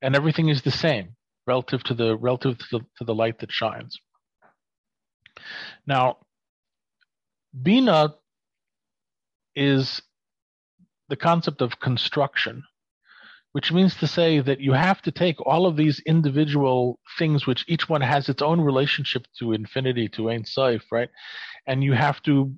and 0.00 0.16
everything 0.16 0.48
is 0.48 0.62
the 0.62 0.70
same 0.70 1.16
relative 1.46 1.82
to 1.84 1.92
the 1.92 2.16
relative 2.16 2.56
to 2.56 2.64
the, 2.72 2.80
to 2.96 3.04
the 3.04 3.14
light 3.14 3.40
that 3.40 3.52
shines. 3.52 4.00
Now, 5.86 6.16
Bina 7.60 8.14
is 9.54 10.02
the 11.08 11.16
concept 11.16 11.60
of 11.60 11.78
construction, 11.80 12.62
which 13.52 13.72
means 13.72 13.94
to 13.96 14.06
say 14.06 14.40
that 14.40 14.60
you 14.60 14.72
have 14.72 15.02
to 15.02 15.10
take 15.10 15.40
all 15.42 15.66
of 15.66 15.76
these 15.76 16.00
individual 16.06 16.98
things, 17.18 17.46
which 17.46 17.64
each 17.68 17.88
one 17.88 18.00
has 18.00 18.28
its 18.28 18.42
own 18.42 18.60
relationship 18.60 19.26
to 19.38 19.52
infinity, 19.52 20.08
to 20.08 20.30
Ein 20.30 20.44
Sof, 20.44 20.82
right? 20.90 21.10
And 21.66 21.84
you 21.84 21.92
have 21.92 22.22
to 22.22 22.54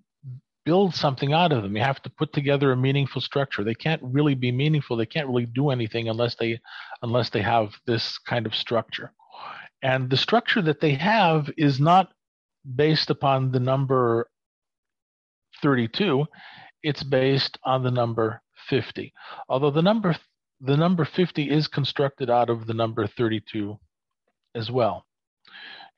build 0.64 0.94
something 0.94 1.33
out 1.33 1.52
of 1.52 1.62
them. 1.62 1.76
You 1.76 1.83
have 1.83 2.02
to 2.02 2.11
put 2.11 2.33
together 2.33 2.72
a 2.72 2.76
meaningful 2.76 3.20
structure. 3.20 3.64
They 3.64 3.74
can't 3.74 4.00
really 4.02 4.35
be 4.35 4.52
meaningful. 4.52 4.96
They 4.96 5.07
can't 5.07 5.28
really 5.28 5.46
do 5.46 5.70
anything 5.70 6.09
unless 6.09 6.37
they 6.37 6.61
unless 7.02 7.30
they 7.30 7.42
have 7.42 7.74
this 7.87 8.18
kind 8.18 8.46
of 8.46 8.54
structure. 8.54 9.12
And 9.83 10.09
the 10.09 10.16
structure 10.16 10.62
that 10.62 10.80
they 10.80 10.94
have 10.94 11.50
is 11.59 11.78
not 11.80 12.12
based 12.76 13.11
upon 13.11 13.52
the 13.52 13.61
number 13.61 14.28
32. 15.64 16.27
It's 16.85 17.03
based 17.03 17.59
on 17.64 17.83
the 17.83 17.90
number 17.90 18.42
50. 18.68 19.12
Although 19.48 19.70
the 19.70 19.83
number 19.83 20.14
the 20.61 20.77
number 20.77 21.05
50 21.05 21.50
is 21.50 21.66
constructed 21.66 22.31
out 22.31 22.48
of 22.48 22.66
the 22.66 22.74
number 22.74 23.07
32 23.07 23.77
as 24.55 24.70
well 24.70 25.05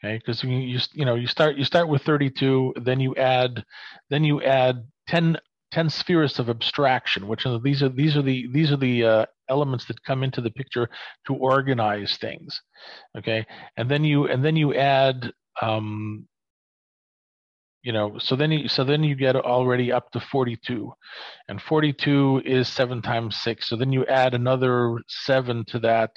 okay 0.02 0.16
because 0.16 0.42
you, 0.42 0.50
you 0.50 0.79
you 0.94 1.05
know 1.05 1.14
you 1.14 1.26
start 1.26 1.57
you 1.57 1.64
start 1.64 1.88
with 1.88 2.02
32 2.02 2.72
then 2.83 2.98
you 2.98 3.14
add 3.16 3.64
then 4.11 4.24
you 4.24 4.42
add 4.42 4.85
10 5.09 5.37
10 5.72 5.90
spheres 5.90 6.38
of 6.38 6.48
abstraction 6.48 7.29
which 7.29 7.44
are 7.46 7.59
these 7.61 7.83
are 7.83 7.88
these 7.88 8.16
are 8.16 8.22
the 8.22 8.48
these 8.52 8.72
are 8.72 8.76
the 8.79 9.05
uh, 9.05 9.26
elements 9.48 9.85
that 9.87 10.02
come 10.05 10.22
into 10.22 10.40
the 10.40 10.50
picture 10.50 10.88
to 11.26 11.35
organize 11.35 12.16
things 12.16 12.61
okay 13.16 13.46
and 13.76 13.90
then 13.90 14.05
you 14.05 14.26
and 14.26 14.44
then 14.44 14.57
you 14.57 14.74
add 14.74 15.31
um 15.62 16.26
you 17.87 17.92
know 17.92 18.18
so 18.18 18.35
then 18.35 18.51
you 18.51 18.66
so 18.68 18.83
then 18.83 19.05
you 19.05 19.14
get 19.14 19.37
already 19.37 19.92
up 19.92 20.11
to 20.11 20.18
42 20.18 20.92
and 21.49 21.62
42 21.62 22.42
is 22.44 22.68
7 22.68 23.01
times 23.01 23.37
6 23.37 23.68
so 23.68 23.77
then 23.77 23.92
you 23.92 24.05
add 24.07 24.35
another 24.35 24.99
7 25.07 25.64
to 25.66 25.79
that 25.79 26.11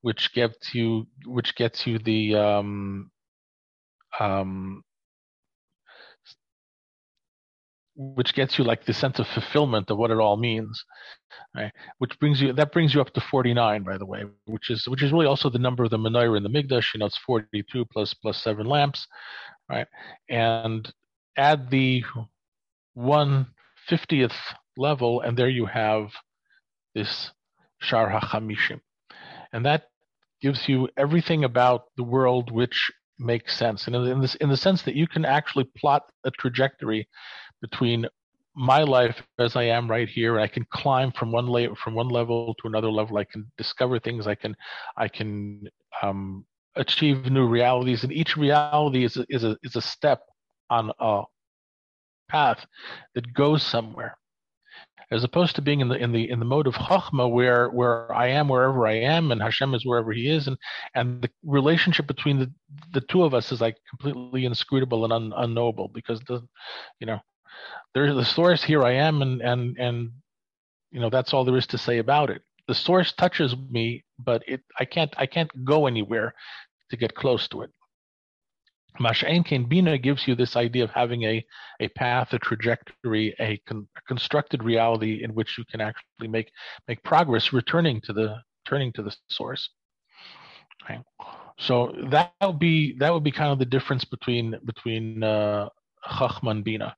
which 0.00 0.32
gets 0.32 0.74
you 0.74 1.06
which 1.26 1.54
gets 1.54 1.86
you 1.86 1.98
the 1.98 2.34
um, 2.34 3.10
um, 4.20 4.82
which 7.94 8.34
gets 8.34 8.58
you 8.58 8.64
like 8.64 8.86
the 8.86 8.94
sense 8.94 9.18
of 9.18 9.26
fulfillment 9.26 9.90
of 9.90 9.98
what 9.98 10.10
it 10.10 10.18
all 10.18 10.38
means 10.38 10.82
right? 11.54 11.72
Which 11.98 12.18
brings 12.20 12.40
you 12.40 12.54
that 12.54 12.72
brings 12.72 12.94
you 12.94 13.02
up 13.02 13.12
to 13.12 13.20
49 13.20 13.82
by 13.82 13.98
the 13.98 14.06
way 14.06 14.24
which 14.46 14.70
is 14.70 14.88
which 14.88 15.02
is 15.02 15.12
really 15.12 15.26
also 15.26 15.50
the 15.50 15.58
number 15.58 15.84
of 15.84 15.90
the 15.90 15.98
menorah 15.98 16.38
in 16.38 16.42
the 16.42 16.48
mikdash. 16.48 16.94
You 16.94 17.00
know 17.00 17.06
it's 17.06 17.18
42 17.18 17.84
plus 17.92 18.14
plus 18.14 18.42
seven 18.42 18.66
lamps 18.66 19.06
right? 19.68 19.86
And 20.28 20.92
add 21.36 21.70
the 21.70 22.04
150th 22.96 24.32
level 24.76 25.20
and 25.20 25.36
there 25.36 25.48
you 25.48 25.66
have 25.66 26.10
this 26.94 27.30
shar 27.78 28.10
hachamishim 28.10 28.80
and 29.52 29.66
that 29.66 29.84
gives 30.40 30.68
you 30.68 30.88
everything 30.96 31.44
about 31.44 31.84
the 31.96 32.02
world 32.02 32.50
which 32.50 32.90
makes 33.18 33.56
sense, 33.56 33.86
and 33.86 33.94
in 33.94 34.20
this 34.20 34.34
in 34.36 34.48
the 34.48 34.56
sense 34.56 34.82
that 34.82 34.96
you 34.96 35.06
can 35.06 35.24
actually 35.24 35.64
plot 35.76 36.02
a 36.24 36.30
trajectory 36.32 37.08
between 37.60 38.06
my 38.54 38.82
life 38.82 39.22
as 39.38 39.56
I 39.56 39.64
am 39.64 39.88
right 39.88 40.08
here. 40.08 40.38
I 40.40 40.48
can 40.48 40.66
climb 40.70 41.12
from 41.12 41.32
one 41.32 41.46
layer 41.46 41.74
from 41.76 41.94
one 41.94 42.08
level 42.08 42.54
to 42.60 42.68
another 42.68 42.90
level. 42.90 43.16
I 43.16 43.24
can 43.24 43.50
discover 43.56 43.98
things. 43.98 44.26
I 44.26 44.34
can 44.34 44.56
I 44.96 45.08
can 45.08 45.68
um, 46.02 46.44
achieve 46.74 47.30
new 47.30 47.46
realities, 47.46 48.02
and 48.02 48.12
each 48.12 48.36
reality 48.36 49.04
is 49.04 49.16
a, 49.16 49.24
is 49.28 49.44
a 49.44 49.56
is 49.62 49.76
a 49.76 49.82
step 49.82 50.22
on 50.72 50.90
a 50.98 51.22
path 52.28 52.64
that 53.14 53.34
goes 53.34 53.62
somewhere 53.62 54.16
as 55.10 55.22
opposed 55.22 55.54
to 55.54 55.62
being 55.62 55.80
in 55.80 55.88
the 55.88 55.96
in 55.96 56.12
the 56.12 56.30
in 56.30 56.38
the 56.38 56.44
mode 56.46 56.66
of 56.66 56.74
chachma 56.74 57.30
where 57.30 57.68
where 57.68 58.12
I 58.12 58.28
am 58.28 58.48
wherever 58.48 58.86
I 58.86 58.94
am 58.94 59.30
and 59.30 59.42
Hashem 59.42 59.74
is 59.74 59.84
wherever 59.84 60.12
He 60.12 60.28
is 60.28 60.48
and 60.48 60.56
and 60.94 61.20
the 61.20 61.30
relationship 61.44 62.06
between 62.06 62.38
the 62.38 62.50
the 62.94 63.02
two 63.02 63.22
of 63.22 63.34
us 63.34 63.52
is 63.52 63.60
like 63.60 63.76
completely 63.90 64.46
inscrutable 64.46 65.04
and 65.04 65.12
un, 65.12 65.32
unknowable 65.36 65.88
because 65.88 66.20
the 66.20 66.42
you 66.98 67.06
know 67.06 67.20
there's 67.94 68.14
the 68.14 68.24
source 68.24 68.62
here 68.64 68.82
I 68.82 68.92
am 68.92 69.20
and 69.20 69.42
and 69.42 69.76
and 69.78 70.10
you 70.90 71.00
know 71.00 71.10
that's 71.10 71.34
all 71.34 71.44
there 71.44 71.58
is 71.58 71.66
to 71.68 71.78
say 71.78 71.98
about 71.98 72.30
it. 72.30 72.42
The 72.66 72.74
source 72.74 73.12
touches 73.12 73.54
me, 73.70 74.04
but 74.18 74.42
it 74.46 74.62
I 74.80 74.86
can't 74.86 75.12
I 75.18 75.26
can't 75.26 75.52
go 75.64 75.86
anywhere 75.86 76.34
to 76.90 76.96
get 76.96 77.14
close 77.14 77.48
to 77.48 77.62
it. 77.62 77.70
Masha'en 79.00 79.44
Kain 79.44 79.68
Bina 79.68 79.96
gives 79.98 80.28
you 80.28 80.34
this 80.34 80.54
idea 80.54 80.84
of 80.84 80.90
having 80.90 81.22
a, 81.22 81.44
a 81.80 81.88
path, 81.88 82.32
a 82.32 82.38
trajectory, 82.38 83.34
a, 83.40 83.56
con, 83.66 83.88
constructed 84.06 84.62
reality 84.62 85.24
in 85.24 85.34
which 85.34 85.56
you 85.56 85.64
can 85.64 85.80
actually 85.80 86.28
make 86.28 86.50
make 86.88 87.02
progress, 87.02 87.52
returning 87.52 88.00
to 88.02 88.12
the 88.12 88.36
turning 88.66 88.92
to 88.92 89.02
the 89.02 89.14
source. 89.28 89.68
Okay. 90.84 91.00
So 91.58 91.94
that 92.10 92.32
would 92.42 92.58
be 92.58 92.96
that 92.98 93.12
would 93.12 93.24
be 93.24 93.32
kind 93.32 93.52
of 93.52 93.58
the 93.58 93.64
difference 93.64 94.04
between 94.04 94.56
between 94.64 95.22
uh, 95.22 95.68
Chachma 96.06 96.62
Bina. 96.62 96.94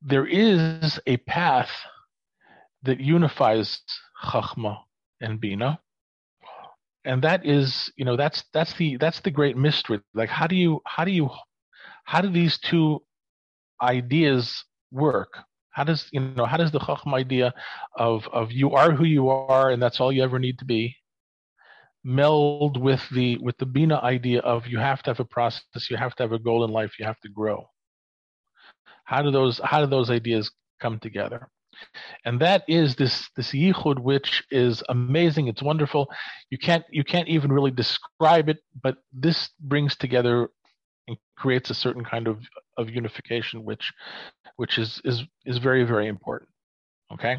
There 0.00 0.26
is 0.26 1.00
a 1.06 1.16
path 1.18 1.70
that 2.82 3.00
unifies 3.00 3.80
Chachma 4.22 4.78
and 5.20 5.40
Bina, 5.40 5.80
and 7.04 7.22
that 7.22 7.44
is 7.44 7.92
you 7.96 8.04
know 8.04 8.16
that's 8.16 8.44
that's 8.52 8.74
the 8.74 8.96
that's 8.96 9.20
the 9.20 9.30
great 9.30 9.56
mystery. 9.56 10.00
Like 10.14 10.28
how 10.28 10.46
do 10.46 10.56
you 10.56 10.80
how 10.86 11.04
do 11.04 11.10
you 11.10 11.30
how 12.04 12.20
do 12.20 12.30
these 12.30 12.58
two 12.58 13.02
ideas 13.82 14.64
work? 14.90 15.38
How 15.70 15.84
does 15.84 16.08
you 16.12 16.20
know 16.20 16.46
how 16.46 16.56
does 16.56 16.70
the 16.72 16.78
chacham 16.80 17.14
idea 17.14 17.52
of 17.96 18.26
of 18.32 18.52
you 18.52 18.70
are 18.70 18.92
who 18.92 19.04
you 19.04 19.28
are 19.28 19.70
and 19.70 19.82
that's 19.82 20.00
all 20.00 20.12
you 20.12 20.22
ever 20.22 20.38
need 20.38 20.58
to 20.60 20.64
be 20.64 20.96
meld 22.04 22.80
with 22.80 23.02
the 23.10 23.38
with 23.38 23.56
the 23.58 23.66
bina 23.66 23.98
idea 24.02 24.40
of 24.40 24.66
you 24.66 24.78
have 24.78 25.02
to 25.02 25.10
have 25.10 25.20
a 25.20 25.24
process 25.24 25.90
you 25.90 25.96
have 25.96 26.14
to 26.14 26.22
have 26.22 26.32
a 26.32 26.38
goal 26.38 26.64
in 26.64 26.70
life 26.70 26.98
you 26.98 27.04
have 27.04 27.20
to 27.20 27.28
grow? 27.28 27.66
How 29.04 29.22
do 29.22 29.30
those 29.30 29.60
how 29.62 29.80
do 29.80 29.86
those 29.86 30.10
ideas 30.10 30.50
come 30.80 30.98
together 30.98 31.48
and 32.24 32.40
that 32.40 32.64
is 32.68 32.96
this 32.96 33.28
this 33.36 33.52
yichud 33.52 33.98
which 33.98 34.44
is 34.50 34.82
amazing. 34.88 35.48
It's 35.48 35.62
wonderful. 35.62 36.08
You 36.50 36.58
can't 36.58 36.84
you 36.90 37.04
can't 37.04 37.28
even 37.28 37.52
really 37.52 37.70
describe 37.70 38.48
it 38.48 38.58
but 38.82 38.96
this 39.12 39.50
brings 39.60 39.96
together 39.96 40.48
and 41.08 41.16
creates 41.36 41.70
a 41.70 41.74
certain 41.74 42.04
kind 42.04 42.28
of 42.28 42.38
of 42.76 42.90
unification 42.90 43.64
which 43.64 43.92
which 44.56 44.78
is 44.78 45.00
is 45.04 45.22
is 45.44 45.58
very 45.58 45.84
very 45.84 46.08
important. 46.08 46.50
Okay 47.12 47.38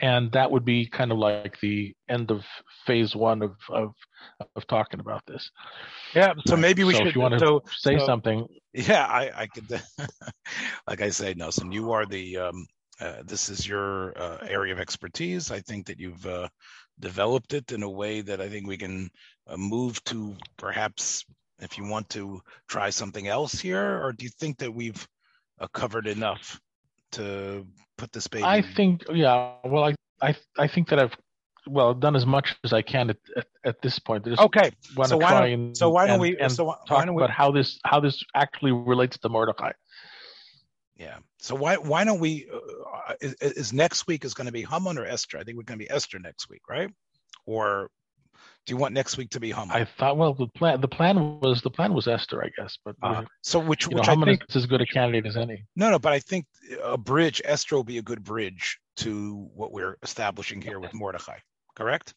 and 0.00 0.32
that 0.32 0.50
would 0.50 0.64
be 0.64 0.86
kind 0.86 1.12
of 1.12 1.18
like 1.18 1.58
the 1.60 1.94
end 2.08 2.30
of 2.30 2.44
phase 2.86 3.14
one 3.14 3.42
of 3.42 3.56
of, 3.68 3.94
of 4.56 4.66
talking 4.66 5.00
about 5.00 5.22
this. 5.26 5.50
Yeah, 6.14 6.34
so 6.46 6.56
maybe 6.56 6.84
we 6.84 6.92
so 6.92 6.98
should. 6.98 7.08
If 7.08 7.14
you 7.14 7.20
want 7.20 7.34
to 7.34 7.40
so, 7.40 7.62
say 7.78 7.98
so, 7.98 8.06
something, 8.06 8.46
yeah, 8.72 9.04
I, 9.04 9.30
I 9.34 9.46
could. 9.46 9.70
like 10.88 11.00
I 11.00 11.10
say, 11.10 11.34
Nelson, 11.34 11.72
you 11.72 11.92
are 11.92 12.06
the. 12.06 12.36
Um, 12.36 12.66
uh, 13.00 13.22
this 13.24 13.48
is 13.48 13.66
your 13.66 14.12
uh, 14.20 14.46
area 14.46 14.74
of 14.74 14.78
expertise. 14.78 15.50
I 15.50 15.60
think 15.60 15.86
that 15.86 15.98
you've 15.98 16.26
uh, 16.26 16.48
developed 16.98 17.54
it 17.54 17.72
in 17.72 17.82
a 17.82 17.88
way 17.88 18.20
that 18.20 18.42
I 18.42 18.48
think 18.50 18.66
we 18.66 18.76
can 18.76 19.10
uh, 19.46 19.56
move 19.56 20.04
to 20.04 20.36
perhaps, 20.58 21.24
if 21.60 21.78
you 21.78 21.86
want 21.86 22.10
to 22.10 22.42
try 22.68 22.90
something 22.90 23.26
else 23.26 23.58
here, 23.58 24.04
or 24.04 24.12
do 24.12 24.24
you 24.26 24.30
think 24.38 24.58
that 24.58 24.74
we've 24.74 25.08
uh, 25.58 25.66
covered 25.68 26.06
enough 26.06 26.60
to 27.12 27.66
put 28.00 28.12
this 28.12 28.26
baby? 28.26 28.44
I 28.44 28.62
think, 28.62 29.04
yeah. 29.12 29.54
Well, 29.64 29.84
I 29.84 29.94
I 30.28 30.34
I 30.58 30.66
think 30.68 30.88
that 30.88 30.98
I've 30.98 31.16
well 31.66 31.94
done 31.94 32.16
as 32.16 32.26
much 32.26 32.56
as 32.64 32.72
I 32.72 32.82
can 32.82 33.10
at, 33.10 33.16
at, 33.36 33.46
at 33.64 33.82
this 33.82 33.98
point. 33.98 34.26
I 34.26 34.42
okay. 34.44 34.70
want 34.96 35.10
So 35.10 35.18
to 35.18 35.24
why 35.24 35.30
try 35.30 35.46
and 35.48 35.76
so 35.76 35.90
why 35.90 36.06
don't 36.06 36.14
and, 36.14 36.22
we 36.22 36.38
and 36.38 36.50
so 36.50 36.64
why, 36.64 36.76
talk 36.88 36.98
why 36.98 37.04
don't 37.04 37.14
we 37.14 37.22
about 37.22 37.34
how 37.40 37.50
this 37.52 37.78
how 37.84 38.00
this 38.00 38.24
actually 38.34 38.72
relates 38.72 39.18
to 39.18 39.28
Mordecai. 39.28 39.72
yeah 40.96 41.18
so 41.38 41.54
why 41.54 41.76
why 41.76 42.04
don't 42.04 42.20
we 42.20 42.48
uh, 42.52 43.14
is, 43.20 43.34
is 43.34 43.72
next 43.72 44.06
week 44.06 44.24
is 44.24 44.34
going 44.34 44.46
to 44.46 44.52
be 44.52 44.62
Haman 44.62 44.98
or 44.98 45.04
Esther? 45.04 45.38
I 45.38 45.44
think 45.44 45.56
we're 45.56 45.64
going 45.64 45.78
to 45.78 45.84
be 45.84 45.90
Esther 45.90 46.18
next 46.18 46.48
week, 46.48 46.62
right? 46.68 46.90
Or 47.46 47.90
do 48.66 48.72
you 48.74 48.76
want 48.76 48.94
next 48.94 49.16
week 49.16 49.30
to 49.30 49.40
be 49.40 49.50
Haman? 49.52 49.70
I 49.70 49.84
thought 49.84 50.16
well 50.16 50.34
the 50.34 50.46
plan 50.48 50.80
the 50.80 50.88
plan 50.88 51.40
was 51.40 51.62
the 51.62 51.70
plan 51.70 51.92
was 51.94 52.06
Esther, 52.06 52.42
I 52.44 52.50
guess, 52.56 52.78
but 52.84 52.96
Uh, 53.02 53.24
so 53.42 53.58
which 53.58 53.86
you 53.86 53.92
know, 53.92 54.00
which 54.00 54.08
I 54.08 54.14
think 54.24 54.42
is 54.48 54.56
as 54.56 54.66
good 54.66 54.80
a 54.80 54.86
candidate 54.86 55.26
as 55.26 55.36
any. 55.36 55.64
no 55.76 55.90
no, 55.90 55.98
but 55.98 56.12
I 56.12 56.18
think 56.20 56.46
a 56.82 56.98
bridge 56.98 57.40
Esther 57.44 57.76
will 57.76 57.84
be 57.84 57.98
a 57.98 58.02
good 58.02 58.22
bridge 58.22 58.78
to 58.98 59.48
what 59.54 59.72
we're 59.72 59.96
establishing 60.02 60.60
here 60.60 60.78
with 60.78 60.92
Mordechai. 60.94 61.38
Correct? 61.74 62.14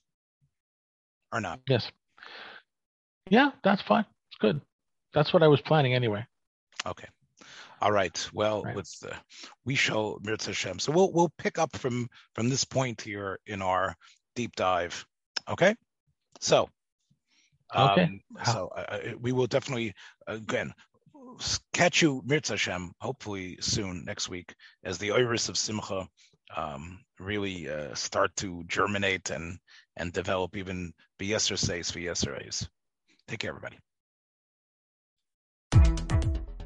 Or 1.32 1.40
not? 1.40 1.60
Yes. 1.68 1.90
Yeah, 3.30 3.52
that's 3.64 3.82
fine. 3.82 4.06
It's 4.30 4.38
good. 4.40 4.62
That's 5.14 5.32
what 5.34 5.44
I 5.44 5.48
was 5.48 5.62
planning 5.62 5.94
anyway. 5.94 6.26
Okay. 6.86 7.08
All 7.82 7.92
right. 7.92 8.30
Well, 8.34 8.64
Right. 8.64 8.76
with 8.76 8.90
the, 9.00 9.16
we 9.66 9.76
shall 9.76 10.20
Mirtzeh 10.20 10.48
Hashem. 10.48 10.80
So 10.80 10.92
we'll 10.92 11.12
we'll 11.12 11.32
pick 11.38 11.58
up 11.58 11.76
from 11.78 12.10
from 12.36 12.50
this 12.50 12.66
point 12.66 13.02
here 13.02 13.40
in 13.46 13.62
our 13.62 13.96
deep 14.36 14.56
dive. 14.56 15.06
Okay. 15.48 15.76
So. 16.44 16.70
Okay. 17.76 18.04
Um, 18.04 18.22
so 18.46 18.68
uh, 18.68 19.00
we 19.20 19.32
will 19.32 19.48
definitely 19.48 19.96
again 20.28 20.74
catch 21.72 22.02
you 22.02 22.22
Mirtzeh 22.28 22.50
Hashem 22.50 22.92
hopefully 23.00 23.58
soon 23.62 24.04
next 24.06 24.30
week 24.30 24.54
as 24.84 25.00
the 25.00 25.12
iris 25.12 25.50
of 25.50 25.58
Simcha 25.58 26.08
um, 26.56 27.00
really 27.20 27.68
uh, 27.70 27.96
start 27.96 28.36
to 28.36 28.64
germinate 28.68 29.32
and 29.32 29.58
and 29.96 30.12
develop 30.12 30.56
even 30.56 30.94
B'Yeser 31.20 31.58
Seis 31.58 31.92
B'Yeser 31.92 32.46
Eis. 32.46 32.68
Take 33.28 33.40
care, 33.40 33.50
everybody. 33.50 33.80